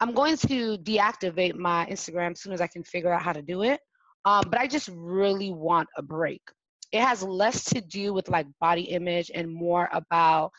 I'm 0.00 0.12
going 0.12 0.36
to 0.36 0.78
deactivate 0.78 1.56
my 1.56 1.86
Instagram 1.90 2.32
as 2.32 2.40
soon 2.40 2.52
as 2.52 2.60
I 2.60 2.68
can 2.68 2.84
figure 2.84 3.12
out 3.12 3.22
how 3.22 3.32
to 3.32 3.42
do 3.42 3.62
it. 3.62 3.80
Um, 4.24 4.44
but 4.48 4.60
I 4.60 4.66
just 4.66 4.88
really 4.92 5.50
want 5.50 5.88
a 5.96 6.02
break. 6.02 6.42
It 6.92 7.00
has 7.00 7.22
less 7.22 7.64
to 7.64 7.80
do 7.80 8.12
with 8.12 8.28
like 8.28 8.46
body 8.60 8.82
image 8.82 9.30
and 9.34 9.52
more 9.52 9.88
about 9.92 10.52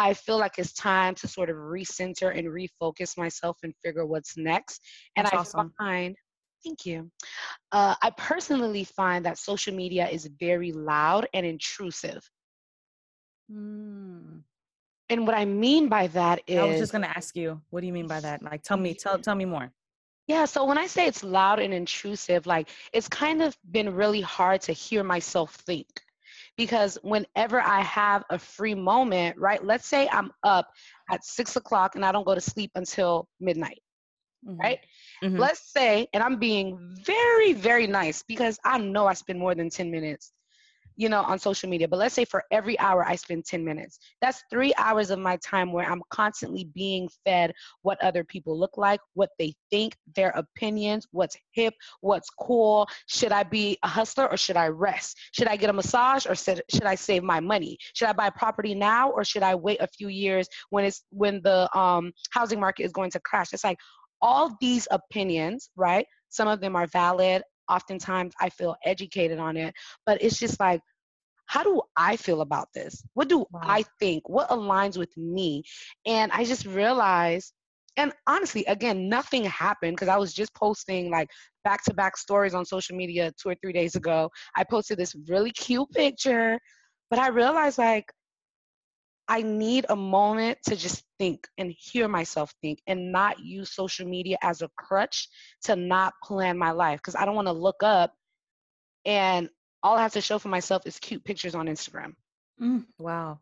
I 0.00 0.14
feel 0.14 0.38
like 0.38 0.58
it's 0.58 0.72
time 0.72 1.14
to 1.16 1.28
sort 1.28 1.50
of 1.50 1.56
recenter 1.56 2.36
and 2.36 2.48
refocus 2.48 3.18
myself 3.18 3.58
and 3.62 3.74
figure 3.84 4.06
what's 4.06 4.36
next. 4.38 4.80
And 5.14 5.26
That's 5.26 5.34
I 5.34 5.38
awesome. 5.38 5.74
find, 5.78 6.16
thank 6.64 6.86
you. 6.86 7.10
Uh, 7.70 7.94
I 8.02 8.10
personally 8.16 8.84
find 8.84 9.26
that 9.26 9.36
social 9.36 9.74
media 9.74 10.08
is 10.08 10.26
very 10.40 10.72
loud 10.72 11.28
and 11.34 11.44
intrusive. 11.44 12.26
Mm. 13.52 14.40
And 15.10 15.26
what 15.26 15.36
I 15.36 15.44
mean 15.44 15.88
by 15.88 16.06
that 16.08 16.40
is 16.46 16.58
I 16.58 16.64
was 16.64 16.78
just 16.78 16.92
gonna 16.92 17.12
ask 17.14 17.36
you, 17.36 17.60
what 17.68 17.80
do 17.80 17.86
you 17.86 17.92
mean 17.92 18.06
by 18.06 18.20
that? 18.20 18.42
Like 18.42 18.62
tell 18.62 18.78
me, 18.78 18.94
tell 18.94 19.18
tell 19.18 19.34
me 19.34 19.44
more. 19.44 19.70
Yeah, 20.28 20.44
so 20.44 20.64
when 20.64 20.78
I 20.78 20.86
say 20.86 21.06
it's 21.06 21.24
loud 21.24 21.58
and 21.58 21.74
intrusive, 21.74 22.46
like 22.46 22.68
it's 22.92 23.08
kind 23.08 23.42
of 23.42 23.54
been 23.70 23.92
really 23.94 24.20
hard 24.20 24.62
to 24.62 24.72
hear 24.72 25.02
myself 25.02 25.56
think. 25.66 25.88
Because 26.56 26.98
whenever 27.02 27.60
I 27.60 27.80
have 27.80 28.24
a 28.30 28.38
free 28.38 28.74
moment, 28.74 29.38
right? 29.38 29.64
Let's 29.64 29.86
say 29.86 30.08
I'm 30.08 30.32
up 30.42 30.68
at 31.10 31.24
six 31.24 31.56
o'clock 31.56 31.94
and 31.94 32.04
I 32.04 32.12
don't 32.12 32.26
go 32.26 32.34
to 32.34 32.40
sleep 32.40 32.70
until 32.74 33.28
midnight, 33.40 33.80
mm-hmm. 34.46 34.60
right? 34.60 34.78
Mm-hmm. 35.22 35.38
Let's 35.38 35.72
say, 35.72 36.08
and 36.12 36.22
I'm 36.22 36.38
being 36.38 36.78
very, 37.04 37.52
very 37.52 37.86
nice 37.86 38.22
because 38.22 38.58
I 38.64 38.78
know 38.78 39.06
I 39.06 39.14
spend 39.14 39.38
more 39.38 39.54
than 39.54 39.70
10 39.70 39.90
minutes 39.90 40.32
you 41.00 41.08
know, 41.08 41.22
on 41.22 41.38
social 41.38 41.66
media. 41.66 41.88
But 41.88 41.98
let's 41.98 42.14
say 42.14 42.26
for 42.26 42.44
every 42.50 42.78
hour 42.78 43.08
I 43.08 43.16
spend 43.16 43.46
10 43.46 43.64
minutes, 43.64 43.98
that's 44.20 44.44
three 44.50 44.74
hours 44.76 45.10
of 45.10 45.18
my 45.18 45.38
time 45.38 45.72
where 45.72 45.90
I'm 45.90 46.02
constantly 46.10 46.64
being 46.74 47.08
fed 47.24 47.54
what 47.80 47.98
other 48.04 48.22
people 48.22 48.58
look 48.58 48.76
like, 48.76 49.00
what 49.14 49.30
they 49.38 49.54
think, 49.70 49.96
their 50.14 50.28
opinions, 50.36 51.06
what's 51.10 51.38
hip, 51.52 51.72
what's 52.02 52.28
cool. 52.28 52.86
Should 53.06 53.32
I 53.32 53.44
be 53.44 53.78
a 53.82 53.88
hustler 53.88 54.30
or 54.30 54.36
should 54.36 54.58
I 54.58 54.68
rest? 54.68 55.16
Should 55.32 55.48
I 55.48 55.56
get 55.56 55.70
a 55.70 55.72
massage 55.72 56.26
or 56.26 56.34
should, 56.34 56.60
I 56.84 56.96
save 56.96 57.22
my 57.22 57.40
money? 57.40 57.78
Should 57.94 58.08
I 58.08 58.12
buy 58.12 58.28
property 58.28 58.74
now 58.74 59.08
or 59.08 59.24
should 59.24 59.42
I 59.42 59.54
wait 59.54 59.80
a 59.80 59.86
few 59.86 60.08
years 60.08 60.48
when 60.68 60.84
it's 60.84 61.02
when 61.08 61.40
the 61.42 61.74
um, 61.78 62.12
housing 62.28 62.60
market 62.60 62.82
is 62.82 62.92
going 62.92 63.10
to 63.12 63.20
crash? 63.20 63.54
It's 63.54 63.64
like 63.64 63.78
all 64.20 64.54
these 64.60 64.86
opinions, 64.90 65.70
right? 65.76 66.04
Some 66.28 66.46
of 66.46 66.60
them 66.60 66.76
are 66.76 66.88
valid. 66.88 67.42
Oftentimes 67.70 68.34
I 68.40 68.50
feel 68.50 68.76
educated 68.84 69.38
on 69.38 69.56
it, 69.56 69.74
but 70.04 70.22
it's 70.22 70.38
just 70.38 70.60
like 70.60 70.80
how 71.46 71.64
do 71.64 71.82
I 71.96 72.16
feel 72.16 72.42
about 72.42 72.68
this? 72.74 73.02
What 73.14 73.28
do 73.28 73.44
wow. 73.50 73.60
I 73.60 73.84
think? 73.98 74.28
What 74.28 74.50
aligns 74.50 74.96
with 74.96 75.16
me? 75.16 75.64
And 76.06 76.30
I 76.30 76.44
just 76.44 76.64
realized, 76.64 77.52
and 77.96 78.12
honestly, 78.28 78.64
again, 78.66 79.08
nothing 79.08 79.44
happened 79.44 79.96
because 79.96 80.06
I 80.06 80.16
was 80.16 80.32
just 80.32 80.54
posting 80.54 81.10
like 81.10 81.28
back 81.64 81.82
to 81.84 81.94
back 81.94 82.16
stories 82.16 82.54
on 82.54 82.64
social 82.64 82.96
media 82.96 83.32
two 83.42 83.48
or 83.48 83.56
three 83.56 83.72
days 83.72 83.96
ago. 83.96 84.30
I 84.56 84.62
posted 84.62 84.96
this 84.96 85.16
really 85.28 85.50
cute 85.50 85.90
picture, 85.90 86.56
but 87.10 87.18
I 87.18 87.30
realized 87.30 87.78
like, 87.78 88.04
I 89.30 89.42
need 89.42 89.86
a 89.88 89.94
moment 89.94 90.58
to 90.64 90.74
just 90.74 91.04
think 91.16 91.46
and 91.56 91.72
hear 91.78 92.08
myself 92.08 92.52
think 92.62 92.82
and 92.88 93.12
not 93.12 93.38
use 93.38 93.70
social 93.72 94.08
media 94.08 94.36
as 94.42 94.60
a 94.60 94.68
crutch 94.76 95.28
to 95.62 95.76
not 95.76 96.14
plan 96.24 96.58
my 96.58 96.72
life 96.72 96.98
because 96.98 97.14
I 97.14 97.24
don't 97.24 97.36
want 97.36 97.46
to 97.46 97.52
look 97.52 97.84
up 97.84 98.12
and 99.04 99.48
all 99.84 99.96
I 99.96 100.02
have 100.02 100.14
to 100.14 100.20
show 100.20 100.40
for 100.40 100.48
myself 100.48 100.82
is 100.84 100.98
cute 100.98 101.24
pictures 101.24 101.54
on 101.54 101.66
Instagram. 101.66 102.14
Mm, 102.60 102.86
wow. 102.98 103.38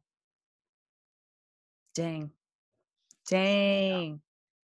Dang. 1.94 2.32
Dang. 3.30 4.20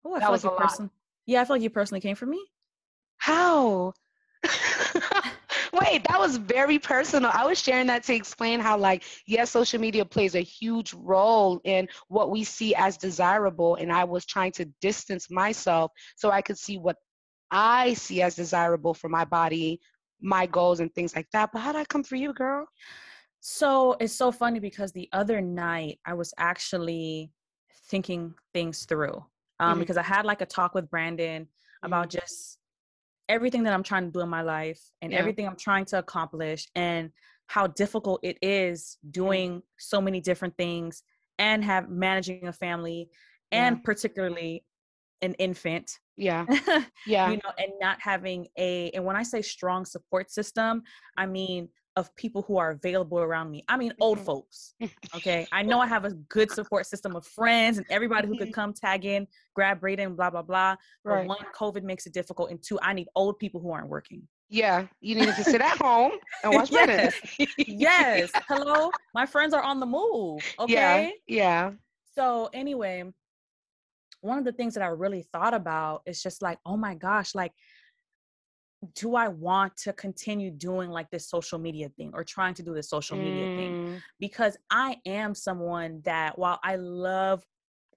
Oh, 0.05 0.15
I 0.15 0.19
that 0.21 0.27
feel 0.27 0.33
like 0.33 0.45
you 0.45 0.51
person- 0.51 0.91
Yeah, 1.25 1.41
I 1.41 1.45
feel 1.47 1.57
like 1.57 1.63
you 1.63 1.71
personally 1.71 2.03
came 2.03 2.17
for 2.17 2.27
me. 2.27 2.45
How? 3.17 3.95
Wait, 5.81 6.05
that 6.09 6.19
was 6.19 6.37
very 6.37 6.79
personal. 6.79 7.31
I 7.35 7.45
was 7.45 7.61
sharing 7.61 7.87
that 7.89 8.03
to 8.05 8.15
explain 8.15 8.61
how, 8.61 8.79
like, 8.79 9.05
yes, 9.27 9.51
social 9.51 9.81
media 9.81 10.05
plays 10.05 10.35
a 10.35 10.41
huge 10.41 10.95
role 10.95 11.61
in 11.65 11.89
what 12.09 12.31
we 12.31 12.45
see 12.45 12.75
as 12.75 12.97
desirable. 12.97 13.75
And 13.75 13.93
I 13.93 14.05
was 14.05 14.25
trying 14.25 14.53
to 14.53 14.65
distance 14.81 15.31
myself 15.31 15.91
so 16.17 16.31
I 16.31 16.41
could 16.41 16.59
see 16.59 16.79
what 16.79 16.97
I 17.51 17.95
see 17.95 18.23
as 18.23 18.37
desirable 18.37 18.95
for 18.95 19.09
my 19.09 19.25
body, 19.25 19.81
my 20.21 20.47
goals 20.47 20.81
and 20.81 20.93
things 20.95 21.15
like 21.15 21.29
that. 21.33 21.51
But 21.53 21.61
how 21.61 21.73
did 21.73 21.81
I 21.81 21.85
come 21.85 22.03
for 22.03 22.17
you, 22.17 22.33
girl? 22.33 22.67
So 23.41 23.97
it's 24.01 24.15
so 24.15 24.33
funny 24.33 24.61
because 24.61 24.93
the 24.93 25.09
other 25.13 25.41
night 25.41 26.01
I 26.07 26.15
was 26.15 26.33
actually 26.39 27.31
thinking 27.89 28.35
things 28.53 28.85
through 28.87 29.25
um, 29.61 29.73
mm-hmm. 29.73 29.81
because 29.81 29.97
I 29.97 30.03
had 30.03 30.25
like 30.25 30.41
a 30.41 30.47
talk 30.47 30.75
with 30.75 30.91
Brandon 30.91 31.43
mm-hmm. 31.43 31.87
about 31.87 32.11
just 32.11 32.56
everything 33.29 33.65
that 33.65 33.73
I'm 33.73 33.83
trying 33.83 34.07
to 34.07 34.11
do 34.11 34.21
in 34.21 34.29
my 34.29 34.43
life 34.43 34.81
and 35.03 35.13
yeah. 35.13 35.19
everything 35.19 35.47
I'm 35.47 35.57
trying 35.57 35.85
to 35.87 35.99
accomplish 35.99 36.69
and 36.75 37.11
how 37.47 37.69
difficult 37.69 38.21
it 38.23 38.39
is 38.43 38.99
doing 39.11 39.63
so 39.79 40.01
many 40.01 40.21
different 40.21 40.57
things 40.57 41.03
and 41.39 41.65
have 41.65 41.89
managing 41.89 42.47
a 42.47 42.53
family 42.53 43.09
and 43.53 43.77
yeah. 43.77 43.83
particularly 43.85 44.65
an 45.23 45.35
infant 45.35 45.91
yeah 46.17 46.45
yeah 47.07 47.31
you 47.31 47.37
know 47.37 47.53
and 47.59 47.73
not 47.81 47.99
having 48.01 48.47
a 48.59 48.91
and 48.91 49.05
when 49.05 49.17
i 49.17 49.23
say 49.23 49.41
strong 49.41 49.85
support 49.85 50.31
system 50.31 50.83
i 51.17 51.25
mean 51.25 51.69
of 51.97 52.15
people 52.17 52.43
who 52.43 52.59
are 52.59 52.73
available 52.73 53.19
around 53.19 53.51
me 53.51 53.65
i 53.69 53.77
mean 53.77 53.93
old 54.01 54.19
mm-hmm. 54.19 54.27
folks 54.27 54.75
okay 55.15 55.47
i 55.53 55.63
know 55.63 55.81
i 55.81 55.87
have 55.87 56.05
a 56.05 56.11
good 56.29 56.51
support 56.51 56.87
system 56.87 57.17
of 57.17 57.27
friends 57.27 57.79
and 57.79 57.87
everybody 57.91 58.29
who 58.29 58.37
could 58.37 58.49
mm-hmm. 58.49 58.61
come 58.61 58.73
tag 58.73 59.05
in 59.05 59.27
grab 59.55 59.81
braden 59.81 60.15
blah 60.15 60.31
blah 60.31 60.43
blah 60.43 60.75
right. 61.05 61.27
but 61.27 61.27
one 61.27 61.39
covid 61.55 61.83
makes 61.83 62.07
it 62.07 62.13
difficult 62.13 62.51
and 62.51 62.63
two 62.63 62.79
i 62.83 62.93
need 62.93 63.09
old 63.15 63.39
people 63.39 63.61
who 63.61 63.71
aren't 63.71 63.89
working 63.89 64.23
yeah, 64.49 64.87
you 65.01 65.17
need 65.17 65.35
to 65.35 65.45
sit 65.45 65.61
at 65.61 65.77
home 65.79 66.13
and 66.45 66.55
watch 66.55 66.71
yes. 66.71 67.21
yes. 67.59 68.31
Hello, 68.49 68.91
my 69.13 69.27
friends 69.27 69.53
are 69.53 69.63
on 69.63 69.81
the 69.81 69.87
move. 69.87 70.41
Okay. 70.59 71.15
Yeah. 71.27 71.37
Yeah. 71.37 71.71
So 72.15 72.49
anyway, 72.55 73.05
one 74.21 74.39
of 74.39 74.45
the 74.45 74.53
things 74.53 74.75
that 74.75 74.83
I 74.83 74.89
really 74.89 75.27
thought 75.33 75.55
about 75.55 76.03
is 76.07 76.23
just 76.23 76.43
like, 76.43 76.59
oh 76.65 76.77
my 76.77 76.95
gosh, 76.95 77.35
like, 77.35 77.53
do 78.95 79.17
I 79.17 79.29
want 79.29 79.77
to 79.79 79.93
continue 79.93 80.51
doing 80.51 80.91
like 80.91 81.11
this 81.11 81.29
social 81.29 81.59
media 81.59 81.89
thing 81.97 82.11
or 82.15 82.25
trying 82.25 82.55
to 82.55 82.63
do 82.63 82.75
this 82.75 82.89
social 82.89 83.17
media 83.17 83.47
mm. 83.47 83.57
thing? 83.57 84.03
Because 84.21 84.57
I 84.71 84.97
am 85.07 85.35
someone 85.35 86.01
that 86.05 86.39
while 86.39 86.61
I 86.63 86.77
love 86.77 87.45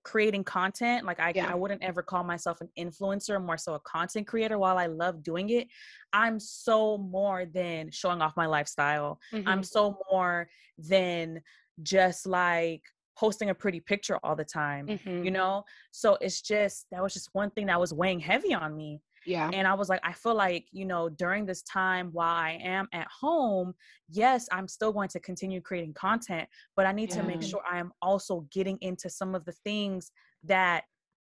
creating 0.03 0.43
content, 0.43 1.05
like 1.05 1.19
I, 1.19 1.33
yeah. 1.35 1.51
I 1.51 1.55
wouldn't 1.55 1.83
ever 1.83 2.01
call 2.01 2.23
myself 2.23 2.61
an 2.61 2.69
influencer, 2.77 3.43
more 3.43 3.57
so 3.57 3.73
a 3.73 3.79
content 3.81 4.27
creator. 4.27 4.57
While 4.57 4.77
I 4.77 4.87
love 4.87 5.23
doing 5.23 5.49
it, 5.49 5.67
I'm 6.13 6.39
so 6.39 6.97
more 6.97 7.45
than 7.45 7.91
showing 7.91 8.21
off 8.21 8.37
my 8.37 8.45
lifestyle. 8.45 9.19
Mm-hmm. 9.33 9.47
I'm 9.47 9.63
so 9.63 9.97
more 10.11 10.49
than 10.77 11.41
just 11.83 12.25
like 12.25 12.81
posting 13.19 13.49
a 13.49 13.53
pretty 13.53 13.81
picture 13.81 14.17
all 14.23 14.35
the 14.35 14.45
time 14.45 14.87
mm-hmm. 14.87 15.23
you 15.25 15.31
know 15.31 15.63
so 15.91 16.17
it's 16.21 16.41
just 16.41 16.85
that 16.89 17.03
was 17.03 17.13
just 17.13 17.29
one 17.33 17.49
thing 17.51 17.65
that 17.65 17.79
was 17.79 17.93
weighing 17.93 18.19
heavy 18.19 18.53
on 18.53 18.75
me 18.75 19.01
yeah 19.25 19.49
and 19.53 19.67
i 19.67 19.73
was 19.73 19.89
like 19.89 19.99
i 20.03 20.13
feel 20.13 20.35
like 20.35 20.65
you 20.71 20.85
know 20.85 21.09
during 21.09 21.45
this 21.45 21.61
time 21.63 22.09
while 22.11 22.35
i 22.35 22.59
am 22.63 22.87
at 22.93 23.07
home 23.07 23.73
yes 24.09 24.47
i'm 24.51 24.67
still 24.67 24.91
going 24.91 25.09
to 25.09 25.19
continue 25.19 25.61
creating 25.61 25.93
content 25.93 26.47
but 26.75 26.85
i 26.85 26.91
need 26.91 27.09
yeah. 27.09 27.21
to 27.21 27.23
make 27.23 27.41
sure 27.41 27.61
i 27.69 27.77
am 27.77 27.91
also 28.01 28.45
getting 28.51 28.77
into 28.81 29.09
some 29.09 29.35
of 29.35 29.43
the 29.45 29.53
things 29.63 30.11
that 30.43 30.83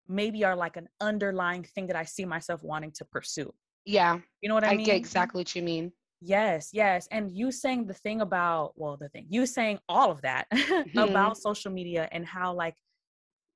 maybe 0.09 0.45
are 0.45 0.57
like 0.57 0.77
an 0.77 0.89
underlying 1.01 1.63
thing 1.63 1.87
that 1.87 1.97
i 1.97 2.05
see 2.05 2.25
myself 2.25 2.63
wanting 2.63 2.93
to 2.93 3.05
pursue 3.05 3.53
yeah 3.85 4.19
you 4.41 4.49
know 4.49 4.55
what 4.55 4.65
i, 4.65 4.69
I 4.69 4.77
mean 4.77 4.81
I 4.83 4.85
get 4.85 4.97
exactly 4.97 5.41
what 5.41 5.55
you 5.55 5.63
mean 5.63 5.93
Yes, 6.21 6.71
yes. 6.73 7.07
And 7.11 7.31
you 7.31 7.53
saying 7.53 7.87
the 7.87 7.95
thing 7.95 8.21
about, 8.21 8.73
well, 8.75 8.97
the 8.97 9.09
thing, 9.09 9.27
you 9.29 9.47
saying 9.47 9.79
all 9.89 10.11
of 10.11 10.21
that 10.23 10.47
mm-hmm. 10.53 10.99
about 10.99 11.39
social 11.39 11.71
media 11.71 12.09
and 12.11 12.27
how, 12.27 12.53
like, 12.53 12.75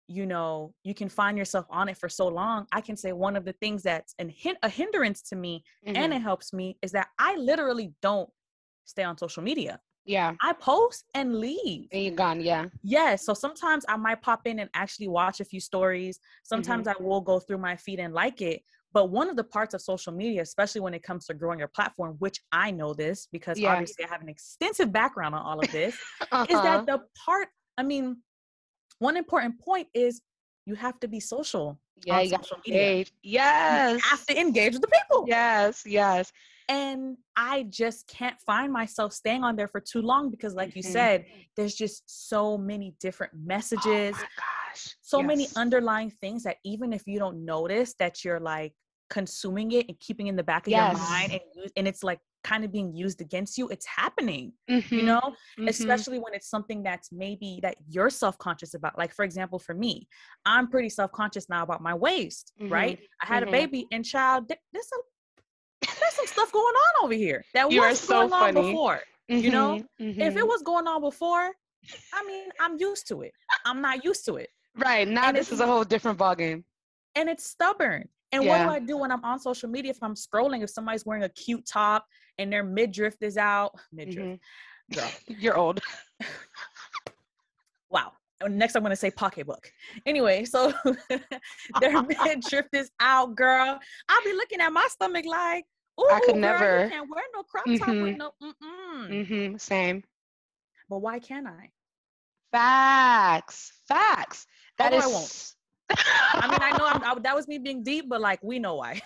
you 0.09 0.27
know, 0.27 0.75
you 0.85 0.95
can 0.95 1.09
find 1.09 1.39
yourself 1.39 1.67
on 1.71 1.89
it 1.89 1.97
for 1.97 2.09
so 2.09 2.29
long. 2.29 2.67
I 2.73 2.81
can 2.81 2.97
say 2.97 3.13
one 3.13 3.37
of 3.37 3.45
the 3.45 3.53
things 3.55 3.83
that's 3.83 4.15
an, 4.19 4.33
a 4.63 4.69
hindrance 4.69 5.23
to 5.23 5.37
me 5.37 5.65
mm-hmm. 5.87 5.97
and 5.97 6.13
it 6.13 6.21
helps 6.21 6.53
me 6.53 6.77
is 6.83 6.93
that 6.93 7.09
I 7.19 7.37
literally 7.37 7.93
don't 8.03 8.29
stay 8.85 9.05
on 9.05 9.17
social 9.17 9.43
media. 9.43 9.81
Yeah. 10.05 10.35
I 10.43 10.53
post 10.55 11.05
and 11.15 11.37
leave. 11.37 11.89
And 11.93 12.03
you're 12.03 12.15
gone. 12.15 12.41
Yeah. 12.41 12.67
Yes. 12.83 13.25
So 13.25 13.35
sometimes 13.35 13.85
I 13.89 13.97
might 13.97 14.21
pop 14.21 14.47
in 14.47 14.59
and 14.59 14.69
actually 14.75 15.09
watch 15.09 15.41
a 15.41 15.45
few 15.45 15.61
stories. 15.61 16.19
Sometimes 16.43 16.87
mm-hmm. 16.87 17.03
I 17.03 17.07
will 17.07 17.21
go 17.21 17.39
through 17.39 17.59
my 17.59 17.77
feed 17.77 18.01
and 18.01 18.13
like 18.13 18.43
it. 18.43 18.63
But 18.93 19.11
one 19.11 19.31
of 19.31 19.37
the 19.37 19.45
parts 19.45 19.73
of 19.75 19.81
social 19.81 20.13
media, 20.13 20.43
especially 20.43 20.83
when 20.83 20.93
it 20.93 21.03
comes 21.03 21.27
to 21.27 21.35
growing 21.35 21.59
your 21.59 21.69
platform, 21.69 22.17
which 22.19 22.41
I 22.51 22.71
know 22.71 22.93
this 22.93 23.27
because 23.33 23.59
yeah. 23.59 23.73
obviously 23.73 24.05
I 24.05 24.09
have 24.09 24.21
an 24.21 24.29
extensive 24.29 24.93
background 24.93 25.35
on 25.35 25.43
all 25.43 25.61
of 25.61 25.71
this, 25.73 25.97
uh-huh. 26.21 26.47
is 26.49 26.61
that 26.61 26.67
uh-huh. 26.67 26.85
the 26.85 27.03
part, 27.25 27.49
I 27.79 27.85
mean, 27.85 28.19
one 29.03 29.17
important 29.17 29.61
point 29.61 29.89
is 29.95 30.21
you 30.65 30.75
have 30.77 30.99
to 31.01 31.09
be 31.09 31.21
social. 31.21 31.79
Yeah, 32.05 32.21
you 32.21 32.31
social 32.31 32.59
media. 32.67 33.05
Yes. 33.23 33.93
You 33.95 34.09
have 34.11 34.27
to 34.27 34.41
engage 34.41 34.73
with 34.75 34.83
the 34.83 34.89
people. 34.89 35.25
Yes, 35.27 35.83
yes. 35.85 36.33
And 36.69 37.17
I 37.37 37.65
just 37.65 38.07
can't 38.07 38.41
find 38.41 38.73
myself 38.73 39.13
staying 39.13 39.43
on 39.43 39.57
there 39.57 39.69
for 39.69 39.81
too 39.81 40.01
long 40.01 40.31
because, 40.31 40.55
like 40.55 40.71
mm-hmm. 40.71 40.79
you 40.79 40.83
said, 40.85 41.27
there's 41.57 41.75
just 41.75 42.03
so 42.07 42.57
many 42.57 42.95
different 43.01 43.33
oh 43.35 43.41
messages. 43.45 44.15
Oh 44.17 44.25
gosh. 44.39 44.97
So 45.03 45.19
yes. 45.19 45.27
many 45.27 45.49
underlying 45.57 46.11
things 46.11 46.45
that 46.45 46.57
even 46.65 46.93
if 46.93 47.07
you 47.07 47.19
don't 47.19 47.45
notice 47.45 47.95
that 47.99 48.25
you're 48.25 48.41
like 48.41 48.73
consuming 49.11 49.73
it 49.73 49.87
and 49.89 49.99
keeping 50.01 50.29
in 50.29 50.37
the 50.37 50.43
back 50.43 50.67
of 50.67 50.71
yes. 50.71 50.97
your 50.97 51.03
mind 51.11 51.33
and, 51.33 51.71
and 51.77 51.89
it's 51.89 52.03
like 52.03 52.21
kind 52.45 52.65
of 52.65 52.73
being 52.73 52.95
used 52.95 53.21
against 53.21 53.57
you 53.57 53.69
it's 53.69 53.87
happening 53.87 54.53
mm-hmm. 54.71 54.95
you 54.95 55.03
know 55.03 55.21
mm-hmm. 55.21 55.69
especially 55.69 56.19
when 56.19 56.35
it's 56.35 56.49
something 56.49 56.83
that's 56.83 57.11
maybe 57.13 57.59
that 57.63 57.77
you're 57.89 58.11
self-conscious 58.11 58.75
about 58.75 58.97
like 58.99 59.15
for 59.15 59.25
example 59.25 59.59
for 59.59 59.75
me 59.75 60.07
i'm 60.45 60.69
pretty 60.69 60.89
self-conscious 60.89 61.49
now 61.49 61.63
about 61.63 61.81
my 61.81 61.95
waist 61.95 62.53
mm-hmm. 62.61 62.73
right 62.73 62.99
i 63.23 63.27
had 63.27 63.43
a 63.43 63.47
mm-hmm. 63.47 63.53
baby 63.53 63.87
and 63.93 64.05
child 64.05 64.49
there's 64.49 64.89
some 64.89 65.01
there's 65.83 66.15
some 66.15 66.27
stuff 66.27 66.53
going 66.53 66.75
on 66.75 67.05
over 67.05 67.15
here 67.15 67.45
that 67.55 67.71
you 67.71 67.81
was 67.81 68.01
so 68.01 68.29
going 68.29 68.31
funny. 68.31 68.61
on 68.61 68.67
before 68.67 69.01
you 69.29 69.51
know 69.51 69.75
if 69.99 70.19
it 70.19 70.35
mm-hmm. 70.35 70.47
was 70.47 70.63
going 70.63 70.87
on 70.87 71.01
before 71.01 71.51
i 72.13 72.25
mean 72.27 72.45
i'm 72.61 72.77
used 72.79 73.07
to 73.09 73.23
it 73.23 73.33
i'm 73.65 73.81
not 73.81 74.05
used 74.05 74.25
to 74.25 74.37
it 74.37 74.49
right 74.77 75.09
now 75.09 75.29
and 75.29 75.37
this 75.37 75.53
is 75.53 75.61
a 75.61 75.67
whole 75.67 75.85
different 75.85 76.19
ballgame 76.19 76.63
and 77.15 77.29
it's 77.29 77.45
stubborn 77.45 78.09
and 78.33 78.43
yeah. 78.43 78.67
what 78.67 78.73
do 78.73 78.77
I 78.77 78.87
do 78.87 78.97
when 78.97 79.13
I'm 79.13 79.23
on 79.25 79.39
social 79.39 79.69
media? 79.69 79.91
If 79.91 80.03
I'm 80.03 80.15
scrolling, 80.15 80.63
if 80.63 80.71
somebody's 80.71 81.05
wearing 81.05 81.23
a 81.23 81.29
cute 81.29 81.67
top 81.67 82.07
and 82.39 82.53
their 82.53 82.65
midriff 82.65 83.17
is 83.21 83.37
out, 83.37 83.75
midriff, 83.93 84.39
mm-hmm. 84.93 85.35
you're 85.39 85.57
old. 85.57 85.81
wow. 87.91 88.13
Next, 88.49 88.75
I'm 88.75 88.83
gonna 88.83 88.97
say 88.97 89.11
pocketbook. 89.11 89.71
Anyway, 90.05 90.45
so 90.45 90.73
their 91.81 92.03
midriff 92.25 92.67
is 92.73 92.91
out, 92.99 93.37
girl. 93.37 93.79
I'll 94.09 94.25
be 94.25 94.33
looking 94.33 94.61
at 94.61 94.73
my 94.73 94.87
stomach 94.91 95.27
like, 95.27 95.65
Ooh, 96.01 96.09
I 96.11 96.19
could 96.21 96.35
girl, 96.35 96.41
never. 96.41 96.85
You 96.85 96.91
can't 96.91 97.11
wear 97.11 97.23
no 97.35 97.43
crop 97.45 97.65
top 97.65 97.89
mm-hmm. 97.89 98.03
with 98.03 98.17
no. 98.17 98.33
Mm-mm. 98.43 99.09
Mm-hmm. 99.11 99.57
Same. 99.59 100.03
But 100.89 100.99
why 100.99 101.21
can't 101.21 101.47
I? 101.47 101.71
Facts. 102.51 103.73
Facts. 103.87 104.47
That 104.79 104.93
is. 104.93 105.05
I 105.05 105.07
won't. 105.07 105.55
I 106.35 106.49
mean, 106.51 106.59
I 106.61 106.79
know 106.79 106.85
I, 106.87 107.19
that 107.21 107.37
was 107.37 107.47
me 107.47 107.59
being 107.59 107.83
deep, 107.83 108.09
but 108.09 108.21
like 108.21 108.43
we 108.43 108.59
know 108.59 108.77
why. 108.77 109.01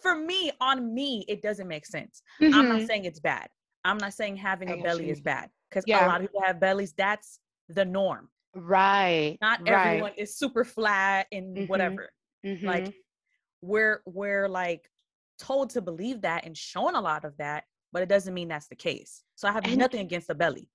For 0.00 0.16
me, 0.16 0.50
on 0.60 0.94
me, 0.94 1.24
it 1.28 1.42
doesn't 1.42 1.68
make 1.68 1.86
sense. 1.86 2.22
Mm-hmm. 2.40 2.54
I'm 2.54 2.68
not 2.68 2.78
mm-hmm. 2.78 2.86
saying 2.86 3.04
it's 3.04 3.20
bad. 3.20 3.48
I'm 3.84 3.98
not 3.98 4.14
saying 4.14 4.36
having 4.36 4.70
I 4.70 4.74
a 4.74 4.82
belly 4.82 5.06
you. 5.06 5.12
is 5.12 5.20
bad 5.20 5.50
because 5.70 5.84
yeah. 5.86 6.06
a 6.06 6.08
lot 6.08 6.20
of 6.20 6.22
people 6.22 6.42
have 6.44 6.60
bellies. 6.60 6.92
That's 6.92 7.38
the 7.68 7.84
norm. 7.84 8.28
Right. 8.54 9.38
Not 9.40 9.60
right. 9.68 9.88
everyone 9.88 10.12
is 10.16 10.36
super 10.36 10.64
flat 10.64 11.26
and 11.30 11.56
mm-hmm. 11.56 11.66
whatever. 11.66 12.10
Mm-hmm. 12.44 12.66
Like 12.66 12.94
we're 13.60 14.02
we're 14.06 14.48
like 14.48 14.88
told 15.38 15.70
to 15.70 15.82
believe 15.82 16.22
that 16.22 16.44
and 16.44 16.56
shown 16.56 16.94
a 16.94 17.00
lot 17.00 17.24
of 17.24 17.36
that, 17.36 17.64
but 17.92 18.02
it 18.02 18.08
doesn't 18.08 18.34
mean 18.34 18.48
that's 18.48 18.68
the 18.68 18.76
case. 18.76 19.22
So 19.34 19.48
I 19.48 19.52
have 19.52 19.64
and 19.64 19.76
nothing 19.76 20.00
against 20.00 20.28
the 20.28 20.34
belly. 20.34 20.68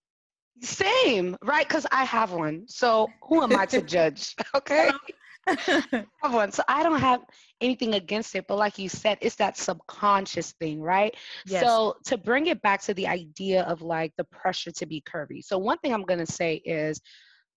Same, 0.61 1.37
right? 1.43 1.67
Because 1.67 1.87
I 1.91 2.03
have 2.03 2.31
one. 2.31 2.65
So 2.67 3.09
who 3.23 3.41
am 3.41 3.55
I 3.55 3.65
to 3.67 3.81
judge? 3.95 4.35
Okay. 4.55 4.91
I 5.47 6.05
have 6.21 6.33
one. 6.33 6.51
So 6.51 6.61
I 6.67 6.83
don't 6.83 6.99
have 6.99 7.21
anything 7.61 7.95
against 7.95 8.35
it. 8.35 8.45
But 8.47 8.57
like 8.57 8.77
you 8.77 8.89
said, 8.89 9.17
it's 9.21 9.35
that 9.37 9.57
subconscious 9.57 10.51
thing, 10.53 10.79
right? 10.79 11.15
Yes. 11.47 11.65
So 11.65 11.95
to 12.05 12.17
bring 12.17 12.47
it 12.47 12.61
back 12.61 12.81
to 12.83 12.93
the 12.93 13.07
idea 13.07 13.63
of 13.63 13.81
like 13.81 14.13
the 14.17 14.23
pressure 14.25 14.71
to 14.71 14.85
be 14.85 15.01
curvy. 15.01 15.43
So 15.43 15.57
one 15.57 15.79
thing 15.79 15.93
I'm 15.93 16.03
gonna 16.03 16.27
say 16.27 16.55
is 16.63 17.01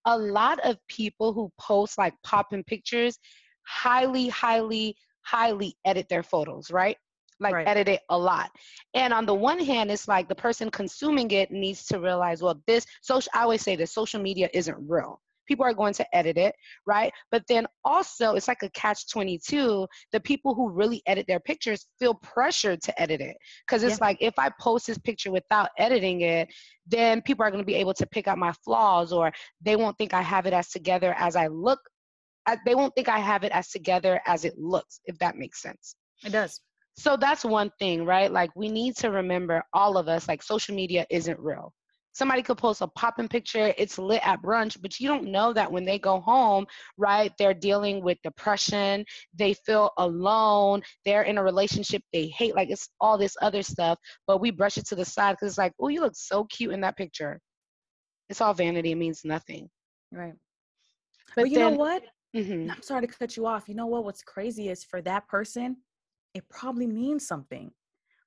a 0.06 0.16
lot 0.16 0.60
of 0.60 0.78
people 0.88 1.34
who 1.34 1.50
post 1.58 1.98
like 1.98 2.14
popping 2.22 2.64
pictures 2.64 3.18
highly, 3.66 4.28
highly, 4.28 4.96
highly 5.22 5.76
edit 5.84 6.08
their 6.08 6.22
photos, 6.22 6.70
right? 6.70 6.96
Like 7.40 7.54
right. 7.54 7.68
edit 7.68 7.88
it 7.88 8.00
a 8.10 8.18
lot. 8.18 8.50
And 8.94 9.12
on 9.12 9.26
the 9.26 9.34
one 9.34 9.58
hand, 9.58 9.90
it's 9.90 10.08
like 10.08 10.28
the 10.28 10.34
person 10.34 10.70
consuming 10.70 11.30
it 11.30 11.50
needs 11.50 11.84
to 11.86 12.00
realize, 12.00 12.42
well, 12.42 12.60
this 12.66 12.86
social 13.02 13.30
I 13.34 13.42
always 13.42 13.62
say 13.62 13.76
this 13.76 13.92
social 13.92 14.20
media 14.20 14.48
isn't 14.52 14.76
real. 14.88 15.20
People 15.46 15.66
are 15.66 15.74
going 15.74 15.92
to 15.94 16.16
edit 16.16 16.38
it, 16.38 16.54
right? 16.86 17.12
But 17.30 17.42
then 17.48 17.66
also 17.84 18.34
it's 18.34 18.48
like 18.48 18.62
a 18.62 18.70
catch 18.70 19.10
22. 19.10 19.86
The 20.12 20.20
people 20.20 20.54
who 20.54 20.70
really 20.70 21.02
edit 21.06 21.26
their 21.26 21.40
pictures 21.40 21.86
feel 21.98 22.14
pressured 22.14 22.80
to 22.82 23.02
edit 23.02 23.20
it. 23.20 23.36
Because 23.66 23.82
it's 23.82 23.98
yeah. 23.98 24.06
like 24.06 24.18
if 24.20 24.32
I 24.38 24.50
post 24.58 24.86
this 24.86 24.96
picture 24.96 25.30
without 25.30 25.68
editing 25.76 26.22
it, 26.22 26.48
then 26.86 27.20
people 27.20 27.44
are 27.44 27.50
going 27.50 27.62
to 27.62 27.66
be 27.66 27.74
able 27.74 27.92
to 27.94 28.06
pick 28.06 28.26
out 28.26 28.38
my 28.38 28.52
flaws 28.64 29.12
or 29.12 29.32
they 29.60 29.76
won't 29.76 29.98
think 29.98 30.14
I 30.14 30.22
have 30.22 30.46
it 30.46 30.54
as 30.54 30.70
together 30.70 31.14
as 31.18 31.36
I 31.36 31.48
look. 31.48 31.80
they 32.64 32.74
won't 32.74 32.94
think 32.94 33.10
I 33.10 33.18
have 33.18 33.44
it 33.44 33.52
as 33.52 33.68
together 33.68 34.22
as 34.26 34.46
it 34.46 34.58
looks, 34.58 35.00
if 35.04 35.18
that 35.18 35.36
makes 35.36 35.60
sense. 35.60 35.94
It 36.24 36.30
does. 36.30 36.58
So 36.96 37.16
that's 37.16 37.44
one 37.44 37.70
thing, 37.78 38.04
right? 38.04 38.30
Like 38.30 38.50
we 38.54 38.68
need 38.68 38.96
to 38.96 39.10
remember 39.10 39.64
all 39.72 39.96
of 39.96 40.08
us, 40.08 40.28
like 40.28 40.42
social 40.42 40.74
media 40.74 41.06
isn't 41.10 41.38
real. 41.40 41.72
Somebody 42.12 42.42
could 42.42 42.58
post 42.58 42.80
a 42.80 42.86
popping 42.86 43.26
picture, 43.26 43.74
it's 43.76 43.98
lit 43.98 44.24
at 44.24 44.40
brunch, 44.40 44.80
but 44.80 45.00
you 45.00 45.08
don't 45.08 45.32
know 45.32 45.52
that 45.52 45.72
when 45.72 45.84
they 45.84 45.98
go 45.98 46.20
home, 46.20 46.64
right, 46.96 47.32
they're 47.40 47.52
dealing 47.52 48.04
with 48.04 48.18
depression, 48.22 49.04
they 49.36 49.54
feel 49.54 49.90
alone, 49.98 50.80
they're 51.04 51.22
in 51.24 51.38
a 51.38 51.42
relationship 51.42 52.02
they 52.12 52.28
hate, 52.28 52.54
like 52.54 52.70
it's 52.70 52.88
all 53.00 53.18
this 53.18 53.36
other 53.42 53.62
stuff, 53.62 53.98
but 54.28 54.40
we 54.40 54.52
brush 54.52 54.78
it 54.78 54.86
to 54.86 54.94
the 54.94 55.04
side 55.04 55.32
because 55.32 55.48
it's 55.48 55.58
like, 55.58 55.72
oh, 55.80 55.88
you 55.88 56.00
look 56.00 56.14
so 56.14 56.44
cute 56.44 56.72
in 56.72 56.80
that 56.82 56.96
picture. 56.96 57.40
It's 58.28 58.40
all 58.40 58.54
vanity, 58.54 58.92
it 58.92 58.96
means 58.96 59.22
nothing. 59.24 59.68
Right. 60.12 60.34
But, 61.34 61.42
but 61.42 61.50
you 61.50 61.58
then, 61.58 61.72
know 61.72 61.78
what? 61.78 62.04
Mm-hmm. 62.36 62.70
I'm 62.70 62.82
sorry 62.82 63.08
to 63.08 63.12
cut 63.12 63.36
you 63.36 63.46
off. 63.46 63.68
You 63.68 63.74
know 63.74 63.86
what? 63.86 64.04
What's 64.04 64.22
crazy 64.22 64.68
is 64.68 64.84
for 64.84 65.02
that 65.02 65.26
person, 65.26 65.78
it 66.34 66.48
probably 66.48 66.86
means 66.86 67.26
something 67.26 67.70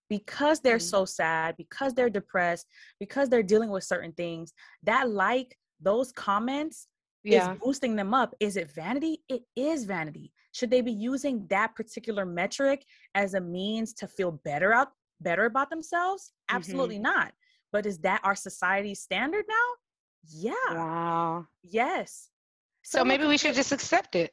because 0.09 0.61
they're 0.61 0.77
mm-hmm. 0.77 0.87
so 0.87 1.05
sad, 1.05 1.55
because 1.57 1.93
they're 1.93 2.09
depressed, 2.09 2.65
because 2.99 3.29
they're 3.29 3.43
dealing 3.43 3.69
with 3.69 3.83
certain 3.83 4.13
things. 4.13 4.53
That 4.83 5.09
like 5.09 5.57
those 5.81 6.11
comments 6.11 6.87
yeah. 7.23 7.53
is 7.53 7.59
boosting 7.63 7.95
them 7.95 8.13
up. 8.13 8.33
Is 8.39 8.57
it 8.57 8.71
vanity? 8.71 9.19
It 9.29 9.43
is 9.55 9.83
vanity. 9.83 10.31
Should 10.53 10.71
they 10.71 10.81
be 10.81 10.91
using 10.91 11.45
that 11.49 11.75
particular 11.75 12.25
metric 12.25 12.83
as 13.15 13.33
a 13.33 13.41
means 13.41 13.93
to 13.95 14.07
feel 14.07 14.31
better 14.43 14.73
out 14.73 14.89
better 15.19 15.45
about 15.45 15.69
themselves? 15.69 16.31
Absolutely 16.49 16.95
mm-hmm. 16.95 17.03
not. 17.03 17.33
But 17.73 17.85
is 17.85 17.99
that 17.99 18.21
our 18.23 18.35
society's 18.35 19.01
standard 19.01 19.45
now? 19.47 19.55
Yeah. 20.29 20.73
Wow. 20.73 21.45
Yes. 21.63 22.29
So, 22.83 22.99
so 22.99 23.05
maybe 23.05 23.25
we 23.25 23.37
should 23.37 23.55
just 23.55 23.71
accept 23.71 24.15
it. 24.15 24.31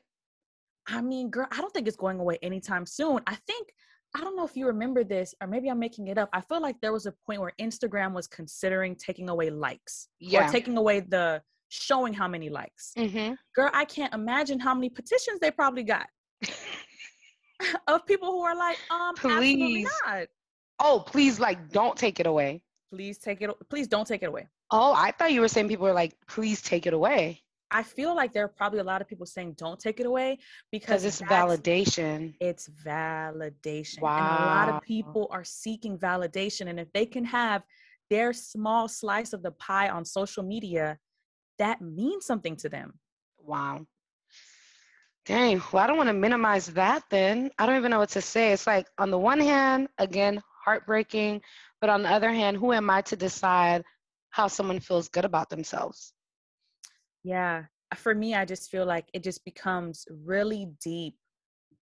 I 0.87 1.01
mean, 1.01 1.31
girl, 1.31 1.47
I 1.51 1.61
don't 1.61 1.73
think 1.73 1.89
it's 1.89 1.97
going 1.97 2.21
away 2.21 2.39
anytime 2.43 2.87
soon. 2.87 3.21
I 3.27 3.37
think 3.47 3.69
I 4.17 4.21
don't 4.21 4.37
know 4.37 4.45
if 4.45 4.57
you 4.57 4.67
remember 4.67 5.03
this, 5.03 5.35
or 5.41 5.49
maybe 5.49 5.69
I'm 5.69 5.79
making 5.79 6.07
it 6.09 6.19
up. 6.19 6.29
I 6.33 6.41
feel 6.41 6.61
like 6.61 6.81
there 6.81 6.93
was 6.93 7.07
a 7.07 7.15
point 7.27 7.41
where 7.41 7.53
Instagram 7.61 8.13
was 8.13 8.29
considering 8.29 8.95
taking 8.95 9.29
away 9.29 9.51
likes, 9.51 10.09
yeah, 10.21 10.47
or 10.47 10.53
taking 10.53 10.77
away 10.77 11.01
the 11.01 11.43
showing 11.69 12.15
how 12.15 12.29
many 12.29 12.49
likes. 12.49 12.93
Mm-hmm. 12.97 13.35
Girl, 13.57 13.71
I 13.73 13.85
can't 13.85 14.15
imagine 14.15 14.61
how 14.61 14.75
many 14.75 14.89
petitions 14.89 15.41
they 15.41 15.51
probably 15.51 15.83
got 15.83 16.07
of 17.89 18.07
people 18.07 18.31
who 18.31 18.43
are 18.43 18.57
like, 18.57 18.79
um, 18.91 19.15
please. 19.17 19.33
absolutely 19.33 19.87
not. 20.07 20.29
Oh, 20.81 21.03
please, 21.05 21.41
like, 21.41 21.71
don't 21.71 21.97
take 21.97 22.21
it 22.21 22.27
away. 22.27 22.63
Please 22.93 23.19
take 23.19 23.43
it. 23.43 23.51
Please 23.71 23.89
don't 23.89 24.07
take 24.07 24.23
it 24.23 24.27
away. 24.27 24.49
Oh, 24.71 24.93
I 24.93 25.13
thought 25.13 25.33
you 25.33 25.41
were 25.41 25.49
saying 25.49 25.69
people 25.69 25.87
were 25.87 25.93
like, 25.93 26.15
please 26.27 26.63
take 26.63 26.87
it 26.87 26.95
away. 26.95 27.44
I 27.75 27.83
feel 27.83 28.15
like 28.15 28.33
there 28.33 28.45
are 28.45 28.55
probably 28.57 28.79
a 28.79 28.85
lot 28.85 29.01
of 29.03 29.09
people 29.09 29.27
saying 29.27 29.55
don't 29.59 29.81
take 29.81 29.99
it 29.99 30.07
away 30.07 30.39
because 30.71 31.05
it's 31.05 31.21
validation. 31.21 32.35
It's 32.41 32.71
validation. 32.87 34.01
Wow. 34.01 34.17
And 34.17 34.45
a 34.45 34.47
lot 34.47 34.69
of 34.69 34.81
people 34.83 35.27
are 35.33 35.43
seeking 35.43 35.99
validation. 35.99 36.71
And 36.71 36.79
if 36.79 36.93
they 36.93 37.05
can 37.05 37.25
have 37.25 37.65
their 38.11 38.33
small 38.33 38.87
slice 38.87 39.33
of 39.33 39.43
the 39.43 39.51
pie 39.51 39.89
on 39.89 40.05
social 40.05 40.45
media, 40.45 40.99
that 41.59 41.81
means 41.81 42.25
something 42.25 42.55
to 42.59 42.69
them. 42.69 42.95
Wow. 43.41 43.87
Dang, 45.27 45.61
well, 45.73 45.83
I 45.83 45.89
don't 45.89 45.97
want 45.97 46.11
to 46.11 46.15
minimize 46.15 46.69
that 46.69 47.03
then. 47.11 47.51
I 47.59 47.67
don't 47.67 47.77
even 47.77 47.91
know 47.91 47.99
what 47.99 48.11
to 48.11 48.21
say. 48.21 48.53
It's 48.53 48.69
like, 48.69 48.87
on 48.99 49.11
the 49.11 49.19
one 49.19 49.41
hand, 49.41 49.89
again, 49.99 50.41
heartbreaking. 50.65 51.43
But 51.81 51.91
on 51.91 52.05
the 52.05 52.11
other 52.11 52.31
hand, 52.31 52.57
who 52.57 52.73
am 52.73 52.89
I 52.89 53.01
to 53.03 53.17
decide 53.17 53.83
how 54.31 54.47
someone 54.47 54.79
feels 54.79 55.09
good 55.09 55.25
about 55.25 55.51
themselves? 55.51 56.13
Yeah. 57.25 57.65
For 57.97 58.15
me, 58.15 58.35
I 58.35 58.45
just 58.45 58.71
feel 58.71 58.87
like 58.87 59.07
it 59.13 59.23
just 59.23 59.45
becomes 59.45 60.07
really 60.11 60.69
deep 60.83 61.17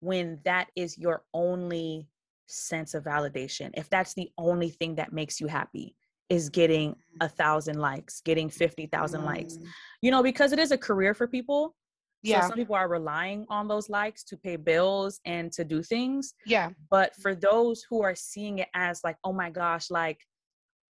when 0.00 0.40
that 0.44 0.68
is 0.76 0.96
your 0.98 1.24
only 1.34 2.08
sense 2.46 2.94
of 2.94 3.04
validation. 3.04 3.70
If 3.74 3.88
that's 3.90 4.14
the 4.14 4.30
only 4.38 4.70
thing 4.70 4.94
that 4.96 5.12
makes 5.12 5.40
you 5.40 5.46
happy, 5.46 5.96
is 6.32 6.48
getting 6.48 6.96
a 7.20 7.28
thousand 7.28 7.78
likes, 7.78 8.22
getting 8.22 8.48
50,000 8.48 9.20
mm. 9.20 9.24
likes, 9.24 9.58
you 10.00 10.10
know, 10.10 10.22
because 10.22 10.52
it 10.52 10.58
is 10.58 10.70
a 10.70 10.78
career 10.78 11.12
for 11.12 11.26
people. 11.26 11.74
Yeah. 12.22 12.40
So 12.40 12.48
some 12.48 12.56
people 12.56 12.74
are 12.74 12.88
relying 12.88 13.44
on 13.50 13.68
those 13.68 13.90
likes 13.90 14.24
to 14.24 14.38
pay 14.38 14.56
bills 14.56 15.20
and 15.26 15.52
to 15.52 15.62
do 15.62 15.82
things. 15.82 16.32
Yeah. 16.46 16.70
But 16.90 17.14
for 17.16 17.34
those 17.34 17.84
who 17.90 18.02
are 18.02 18.14
seeing 18.14 18.60
it 18.60 18.68
as 18.74 19.00
like, 19.04 19.16
oh 19.24 19.34
my 19.34 19.50
gosh, 19.50 19.90
like 19.90 20.20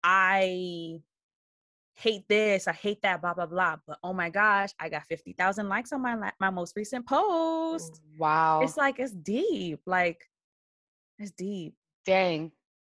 I 0.03 1.01
hate 1.97 2.29
this, 2.29 2.69
I 2.69 2.73
hate 2.73 3.03
that, 3.03 3.21
blah 3.21 3.35
blah 3.35 3.47
blah. 3.47 3.77
But 3.87 3.99
oh 4.05 4.13
my 4.13 4.31
gosh, 4.31 4.71
I 4.79 4.89
got 4.89 5.07
fifty 5.07 5.33
thousand 5.33 5.69
likes 5.69 5.93
on 5.93 6.03
my 6.03 6.33
my 6.39 6.51
most 6.51 6.77
recent 6.77 7.07
post. 7.07 8.01
Wow, 8.19 8.61
it's 8.63 8.77
like 8.77 8.99
it's 8.99 9.13
deep. 9.13 9.81
Like 9.87 10.21
it's 11.19 11.33
deep. 11.33 11.75
Dang. 12.05 12.53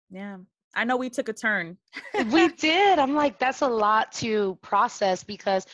Yeah. 0.09 0.37
I 0.75 0.85
know 0.85 0.97
we 0.97 1.09
took 1.09 1.29
a 1.29 1.33
turn. 1.33 1.77
we 2.31 2.47
did. 2.57 2.99
I'm 2.99 3.13
like, 3.13 3.37
that's 3.39 3.61
a 3.61 3.67
lot 3.67 4.11
to 4.13 4.57
process 4.61 5.23
because 5.23 5.65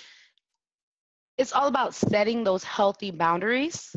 it's 1.38 1.54
all 1.54 1.68
about 1.68 1.94
setting 1.94 2.44
those 2.44 2.64
healthy 2.64 3.12
boundaries. 3.12 3.96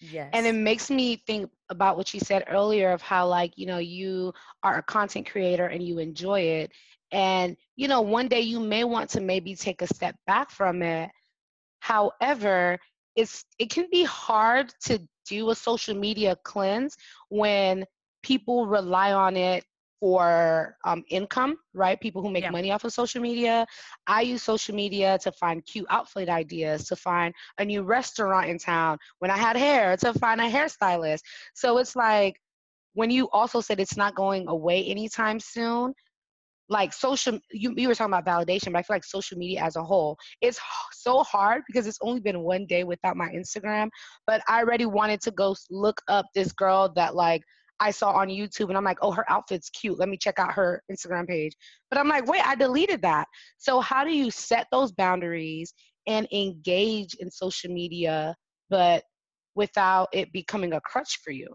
Yes. 0.00 0.30
And 0.32 0.46
it 0.46 0.54
makes 0.54 0.90
me 0.90 1.16
think 1.26 1.50
about 1.68 1.96
what 1.96 2.12
you 2.14 2.20
said 2.20 2.44
earlier 2.48 2.90
of 2.90 3.02
how, 3.02 3.28
like, 3.28 3.52
you 3.56 3.66
know, 3.66 3.78
you 3.78 4.32
are 4.62 4.78
a 4.78 4.82
content 4.82 5.30
creator 5.30 5.66
and 5.66 5.82
you 5.82 5.98
enjoy 5.98 6.40
it. 6.40 6.72
And, 7.12 7.56
you 7.76 7.88
know, 7.88 8.02
one 8.02 8.28
day 8.28 8.40
you 8.40 8.60
may 8.60 8.84
want 8.84 9.10
to 9.10 9.20
maybe 9.20 9.54
take 9.54 9.82
a 9.82 9.86
step 9.86 10.16
back 10.26 10.50
from 10.50 10.82
it. 10.82 11.10
However, 11.80 12.78
it's 13.16 13.44
it 13.58 13.70
can 13.70 13.86
be 13.90 14.04
hard 14.04 14.72
to 14.84 15.00
do 15.26 15.50
a 15.50 15.54
social 15.54 15.94
media 15.94 16.36
cleanse 16.44 16.96
when 17.28 17.84
people 18.22 18.66
rely 18.66 19.12
on 19.12 19.36
it 19.36 19.64
for 20.00 20.76
um, 20.84 21.04
income, 21.10 21.58
right? 21.74 22.00
People 22.00 22.22
who 22.22 22.30
make 22.30 22.44
yeah. 22.44 22.50
money 22.50 22.72
off 22.72 22.84
of 22.84 22.92
social 22.92 23.20
media. 23.20 23.66
I 24.06 24.22
use 24.22 24.42
social 24.42 24.74
media 24.74 25.18
to 25.18 25.30
find 25.32 25.64
cute 25.64 25.86
outfit 25.90 26.28
ideas, 26.28 26.86
to 26.86 26.96
find 26.96 27.34
a 27.58 27.64
new 27.64 27.82
restaurant 27.82 28.48
in 28.48 28.58
town. 28.58 28.98
When 29.18 29.30
I 29.30 29.36
had 29.36 29.56
hair, 29.56 29.96
to 29.98 30.14
find 30.14 30.40
a 30.40 30.50
hairstylist. 30.50 31.20
So 31.54 31.78
it's 31.78 31.94
like 31.94 32.40
when 32.94 33.10
you 33.10 33.28
also 33.30 33.60
said 33.60 33.78
it's 33.78 33.96
not 33.96 34.14
going 34.14 34.48
away 34.48 34.86
anytime 34.86 35.38
soon. 35.38 35.94
Like 36.70 36.92
social, 36.92 37.38
you, 37.50 37.74
you 37.76 37.88
were 37.88 37.94
talking 37.94 38.14
about 38.14 38.24
validation, 38.24 38.72
but 38.72 38.78
I 38.78 38.82
feel 38.82 38.94
like 38.96 39.04
social 39.04 39.36
media 39.36 39.60
as 39.62 39.76
a 39.76 39.82
whole, 39.82 40.16
it's 40.40 40.58
so 40.92 41.22
hard 41.22 41.62
because 41.66 41.86
it's 41.86 41.98
only 42.00 42.20
been 42.20 42.40
one 42.40 42.64
day 42.66 42.84
without 42.84 43.16
my 43.16 43.28
Instagram. 43.28 43.88
But 44.26 44.42
I 44.48 44.60
already 44.60 44.86
wanted 44.86 45.20
to 45.22 45.32
go 45.32 45.54
look 45.68 46.00
up 46.08 46.26
this 46.34 46.52
girl 46.52 46.92
that 46.94 47.14
like 47.14 47.42
I 47.80 47.90
saw 47.90 48.12
on 48.12 48.28
YouTube 48.28 48.68
and 48.68 48.76
I'm 48.76 48.84
like, 48.84 48.98
oh, 49.00 49.10
her 49.10 49.28
outfit's 49.30 49.70
cute. 49.70 49.98
Let 49.98 50.08
me 50.08 50.18
check 50.18 50.38
out 50.38 50.52
her 50.52 50.82
Instagram 50.92 51.26
page. 51.26 51.54
But 51.90 51.98
I'm 51.98 52.08
like, 52.08 52.26
wait, 52.26 52.46
I 52.46 52.54
deleted 52.54 53.02
that. 53.02 53.26
So, 53.56 53.80
how 53.80 54.04
do 54.04 54.14
you 54.14 54.30
set 54.30 54.66
those 54.70 54.92
boundaries 54.92 55.72
and 56.06 56.28
engage 56.30 57.14
in 57.14 57.30
social 57.30 57.72
media, 57.72 58.36
but 58.68 59.02
without 59.54 60.08
it 60.12 60.32
becoming 60.32 60.74
a 60.74 60.80
crutch 60.82 61.20
for 61.24 61.30
you? 61.30 61.48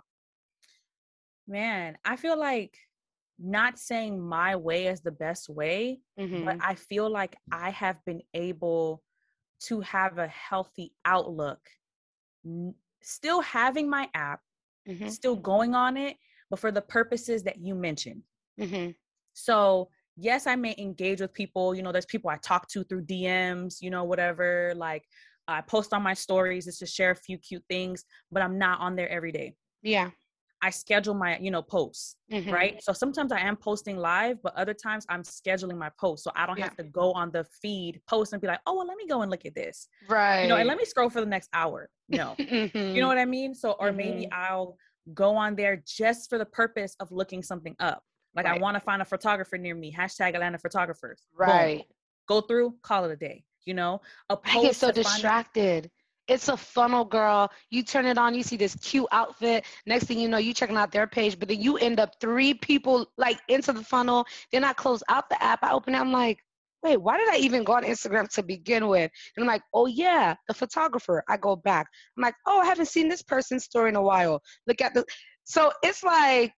Man, 1.47 1.95
I 2.03 2.15
feel 2.15 2.39
like 2.39 2.75
not 3.39 3.77
saying 3.77 4.19
my 4.19 4.55
way 4.55 4.87
is 4.87 5.01
the 5.01 5.11
best 5.11 5.49
way, 5.49 5.99
mm-hmm. 6.19 6.45
but 6.45 6.57
I 6.61 6.75
feel 6.75 7.09
like 7.09 7.35
I 7.51 7.69
have 7.71 7.97
been 8.05 8.21
able 8.33 9.03
to 9.63 9.81
have 9.81 10.17
a 10.17 10.27
healthy 10.27 10.93
outlook. 11.05 11.59
Still 13.01 13.41
having 13.41 13.89
my 13.89 14.09
app, 14.13 14.39
mm-hmm. 14.87 15.09
still 15.09 15.35
going 15.35 15.75
on 15.75 15.97
it, 15.97 16.17
but 16.49 16.59
for 16.59 16.71
the 16.71 16.81
purposes 16.81 17.43
that 17.43 17.57
you 17.59 17.75
mentioned. 17.75 18.21
Mm-hmm. 18.59 18.91
So, 19.33 19.89
yes, 20.15 20.47
I 20.47 20.55
may 20.55 20.75
engage 20.77 21.21
with 21.21 21.33
people. 21.33 21.75
You 21.75 21.83
know, 21.83 21.91
there's 21.91 22.05
people 22.05 22.29
I 22.29 22.37
talk 22.37 22.67
to 22.69 22.83
through 22.83 23.05
DMs, 23.05 23.81
you 23.81 23.89
know, 23.89 24.03
whatever. 24.05 24.73
Like, 24.75 25.03
I 25.47 25.61
post 25.61 25.93
on 25.93 26.01
my 26.01 26.13
stories 26.13 26.65
just 26.65 26.79
to 26.79 26.85
share 26.85 27.11
a 27.11 27.15
few 27.15 27.37
cute 27.37 27.63
things, 27.69 28.05
but 28.31 28.41
I'm 28.41 28.57
not 28.57 28.79
on 28.79 28.95
there 28.95 29.09
every 29.09 29.31
day. 29.31 29.55
Yeah. 29.83 30.09
I 30.65 30.71
schedule 30.71 31.13
my, 31.13 31.37
you 31.37 31.51
know, 31.51 31.61
posts, 31.61 32.15
mm-hmm. 32.33 32.49
right? 32.49 32.83
So 32.83 32.91
sometimes 32.91 33.31
I 33.31 33.39
am 33.39 33.55
posting 33.55 33.97
live, 33.97 34.41
but 34.41 34.55
other 34.55 34.73
times 34.73 35.05
I'm 35.09 35.21
scheduling 35.21 35.77
my 35.77 35.91
posts. 35.99 36.23
So 36.23 36.31
I 36.35 36.47
don't 36.47 36.57
yeah. 36.57 36.63
have 36.63 36.75
to 36.77 36.83
go 36.85 37.11
on 37.11 37.29
the 37.29 37.45
feed, 37.61 38.01
post 38.07 38.33
and 38.33 38.41
be 38.41 38.47
like, 38.47 38.61
oh, 38.65 38.77
well, 38.77 38.87
let 38.87 38.97
me 38.97 39.05
go 39.05 39.21
and 39.21 39.29
look 39.29 39.45
at 39.45 39.53
this. 39.53 39.87
Right. 40.09 40.41
You 40.41 40.47
know, 40.47 40.55
and 40.55 40.67
let 40.67 40.77
me 40.77 40.85
scroll 40.85 41.11
for 41.11 41.19
the 41.19 41.27
next 41.27 41.49
hour. 41.53 41.87
No. 42.09 42.33
mm-hmm. 42.39 42.77
You 42.95 42.99
know 42.99 43.07
what 43.07 43.19
I 43.19 43.25
mean? 43.25 43.53
So, 43.53 43.73
or 43.73 43.89
mm-hmm. 43.89 43.97
maybe 43.97 44.31
I'll 44.31 44.75
go 45.13 45.35
on 45.35 45.55
there 45.55 45.83
just 45.85 46.31
for 46.31 46.39
the 46.39 46.47
purpose 46.47 46.95
of 46.99 47.11
looking 47.11 47.43
something 47.43 47.75
up. 47.79 48.01
Like 48.35 48.47
right. 48.47 48.57
I 48.57 48.59
want 48.59 48.73
to 48.73 48.81
find 48.81 49.03
a 49.03 49.05
photographer 49.05 49.59
near 49.59 49.75
me. 49.75 49.93
Hashtag 49.93 50.33
Atlanta 50.33 50.57
photographers. 50.57 51.27
Right. 51.31 51.77
Boom. 51.77 51.85
Go 52.27 52.41
through, 52.41 52.73
call 52.81 53.05
it 53.05 53.11
a 53.11 53.15
day. 53.15 53.43
You 53.65 53.75
know, 53.75 54.01
a 54.29 54.37
I 54.45 54.63
get 54.63 54.75
so 54.75 54.91
distracted 54.91 55.91
it's 56.27 56.49
a 56.49 56.57
funnel, 56.57 57.05
girl. 57.05 57.51
You 57.69 57.83
turn 57.83 58.05
it 58.05 58.17
on, 58.17 58.33
you 58.33 58.43
see 58.43 58.57
this 58.57 58.75
cute 58.75 59.07
outfit. 59.11 59.65
Next 59.85 60.05
thing 60.05 60.19
you 60.19 60.27
know, 60.27 60.37
you 60.37 60.53
checking 60.53 60.77
out 60.77 60.91
their 60.91 61.07
page, 61.07 61.37
but 61.37 61.47
then 61.47 61.61
you 61.61 61.77
end 61.77 61.99
up 61.99 62.19
three 62.19 62.53
people 62.53 63.07
like 63.17 63.39
into 63.47 63.73
the 63.73 63.83
funnel. 63.83 64.25
Then 64.51 64.63
I 64.63 64.73
close 64.73 65.03
out 65.09 65.29
the 65.29 65.41
app. 65.41 65.63
I 65.63 65.71
open 65.71 65.93
it. 65.93 65.99
I'm 65.99 66.11
like, 66.11 66.39
wait, 66.83 66.97
why 66.97 67.17
did 67.17 67.29
I 67.29 67.37
even 67.37 67.63
go 67.63 67.73
on 67.73 67.83
Instagram 67.83 68.29
to 68.33 68.43
begin 68.43 68.87
with? 68.87 69.11
And 69.35 69.43
I'm 69.43 69.47
like, 69.47 69.63
oh 69.73 69.85
yeah, 69.85 70.35
the 70.47 70.53
photographer. 70.53 71.23
I 71.29 71.37
go 71.37 71.55
back. 71.55 71.87
I'm 72.17 72.23
like, 72.23 72.35
oh, 72.47 72.59
I 72.59 72.65
haven't 72.65 72.87
seen 72.87 73.07
this 73.07 73.21
person's 73.21 73.63
story 73.63 73.89
in 73.89 73.95
a 73.95 74.01
while. 74.01 74.41
Look 74.67 74.81
at 74.81 74.93
the. 74.93 75.05
So 75.43 75.71
it's 75.83 76.03
like, 76.03 76.53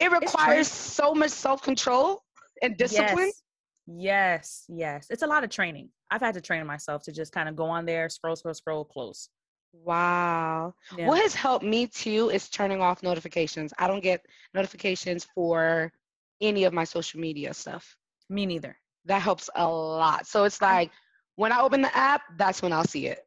it 0.00 0.10
requires 0.10 0.68
so 0.68 1.14
much 1.14 1.30
self 1.30 1.62
control 1.62 2.22
and 2.62 2.76
discipline. 2.76 3.26
Yes. 3.26 3.42
Yes, 3.90 4.64
yes. 4.68 5.06
It's 5.10 5.22
a 5.22 5.26
lot 5.26 5.44
of 5.44 5.50
training. 5.50 5.90
I've 6.10 6.20
had 6.20 6.34
to 6.34 6.40
train 6.40 6.66
myself 6.66 7.02
to 7.04 7.12
just 7.12 7.32
kind 7.32 7.48
of 7.48 7.56
go 7.56 7.66
on 7.66 7.86
there, 7.86 8.08
scroll, 8.08 8.36
scroll, 8.36 8.54
scroll, 8.54 8.84
close. 8.84 9.28
Wow. 9.72 10.74
Yeah. 10.96 11.08
What 11.08 11.20
has 11.22 11.34
helped 11.34 11.64
me 11.64 11.86
too 11.86 12.30
is 12.30 12.48
turning 12.48 12.80
off 12.80 13.02
notifications. 13.02 13.72
I 13.78 13.86
don't 13.86 14.02
get 14.02 14.24
notifications 14.54 15.26
for 15.34 15.92
any 16.40 16.64
of 16.64 16.72
my 16.72 16.84
social 16.84 17.20
media 17.20 17.52
stuff. 17.54 17.96
Me 18.30 18.46
neither. 18.46 18.76
That 19.04 19.22
helps 19.22 19.50
a 19.54 19.68
lot. 19.68 20.26
So 20.26 20.44
it's 20.44 20.60
like 20.60 20.90
when 21.36 21.52
I 21.52 21.60
open 21.60 21.82
the 21.82 21.96
app, 21.96 22.22
that's 22.36 22.62
when 22.62 22.72
I'll 22.72 22.84
see 22.84 23.06
it. 23.06 23.20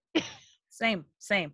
same, 0.69 1.05
same, 1.19 1.53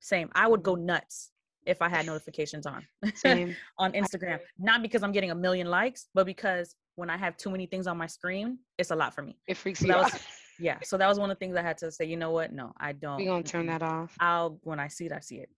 same. 0.00 0.30
I 0.34 0.46
would 0.46 0.62
go 0.62 0.74
nuts 0.74 1.30
if 1.66 1.82
I 1.82 1.88
had 1.88 2.06
notifications 2.06 2.66
on 2.66 2.86
on 3.78 3.92
Instagram. 3.92 4.38
Not 4.58 4.82
because 4.82 5.02
I'm 5.02 5.12
getting 5.12 5.30
a 5.30 5.34
million 5.34 5.68
likes, 5.68 6.08
but 6.14 6.24
because 6.26 6.74
when 6.96 7.10
I 7.10 7.16
have 7.16 7.36
too 7.36 7.50
many 7.50 7.66
things 7.66 7.86
on 7.86 7.96
my 7.96 8.06
screen, 8.06 8.58
it's 8.78 8.90
a 8.90 8.96
lot 8.96 9.14
for 9.14 9.22
me. 9.22 9.36
It 9.46 9.56
freaks 9.56 9.80
so 9.80 9.86
you 9.86 9.92
out. 9.92 10.12
Yeah. 10.58 10.78
So 10.82 10.96
that 10.98 11.08
was 11.08 11.18
one 11.18 11.30
of 11.30 11.38
the 11.38 11.44
things 11.44 11.56
I 11.56 11.62
had 11.62 11.78
to 11.78 11.90
say, 11.90 12.04
you 12.04 12.16
know 12.16 12.30
what? 12.30 12.52
No, 12.52 12.72
I 12.78 12.92
don't. 12.92 13.18
We're 13.18 13.26
gonna 13.26 13.42
turn 13.42 13.66
that 13.66 13.82
off. 13.82 14.14
I'll 14.20 14.58
when 14.62 14.80
I 14.80 14.88
see 14.88 15.06
it, 15.06 15.12
I 15.12 15.20
see 15.20 15.36
it. 15.36 15.48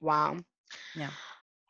Wow. 0.00 0.36
Yeah. 0.96 1.10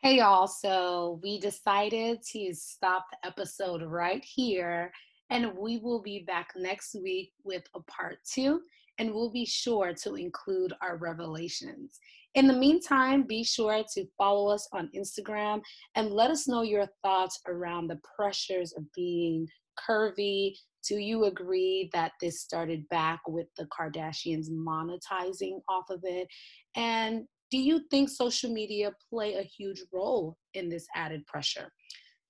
Hey 0.02 0.16
y'all, 0.16 0.48
so 0.48 1.20
we 1.22 1.38
decided 1.38 2.22
to 2.32 2.54
stop 2.54 3.06
the 3.10 3.28
episode 3.28 3.82
right 3.82 4.24
here 4.24 4.90
and 5.30 5.56
we 5.56 5.78
will 5.78 6.02
be 6.02 6.24
back 6.26 6.50
next 6.56 6.96
week 7.00 7.32
with 7.44 7.62
a 7.76 7.80
part 7.82 8.18
two 8.28 8.60
and 8.98 9.12
we'll 9.14 9.30
be 9.30 9.46
sure 9.46 9.94
to 10.02 10.14
include 10.14 10.72
our 10.82 10.96
revelations. 10.96 12.00
In 12.34 12.46
the 12.46 12.52
meantime, 12.52 13.22
be 13.22 13.44
sure 13.44 13.84
to 13.94 14.06
follow 14.18 14.48
us 14.48 14.66
on 14.72 14.90
Instagram 14.96 15.60
and 15.94 16.10
let 16.10 16.30
us 16.30 16.48
know 16.48 16.62
your 16.62 16.86
thoughts 17.02 17.40
around 17.46 17.88
the 17.88 18.00
pressures 18.16 18.72
of 18.72 18.84
being 18.94 19.46
curvy. 19.78 20.54
Do 20.88 20.96
you 20.96 21.24
agree 21.24 21.90
that 21.92 22.12
this 22.20 22.40
started 22.40 22.88
back 22.88 23.20
with 23.28 23.46
the 23.56 23.66
Kardashians 23.66 24.50
monetizing 24.50 25.60
off 25.68 25.90
of 25.90 26.00
it? 26.02 26.26
And 26.74 27.24
do 27.50 27.58
you 27.58 27.82
think 27.90 28.08
social 28.08 28.50
media 28.50 28.92
play 29.10 29.34
a 29.34 29.42
huge 29.42 29.82
role 29.92 30.36
in 30.54 30.68
this 30.68 30.86
added 30.96 31.24
pressure? 31.26 31.70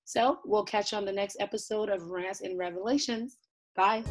So 0.04 0.38
we'll 0.44 0.64
catch 0.64 0.92
you 0.92 0.98
on 0.98 1.04
the 1.04 1.12
next 1.12 1.36
episode 1.40 1.88
of 1.88 2.10
Rants 2.10 2.42
and 2.42 2.58
Revelations. 2.58 3.38
Bye. 3.74 4.02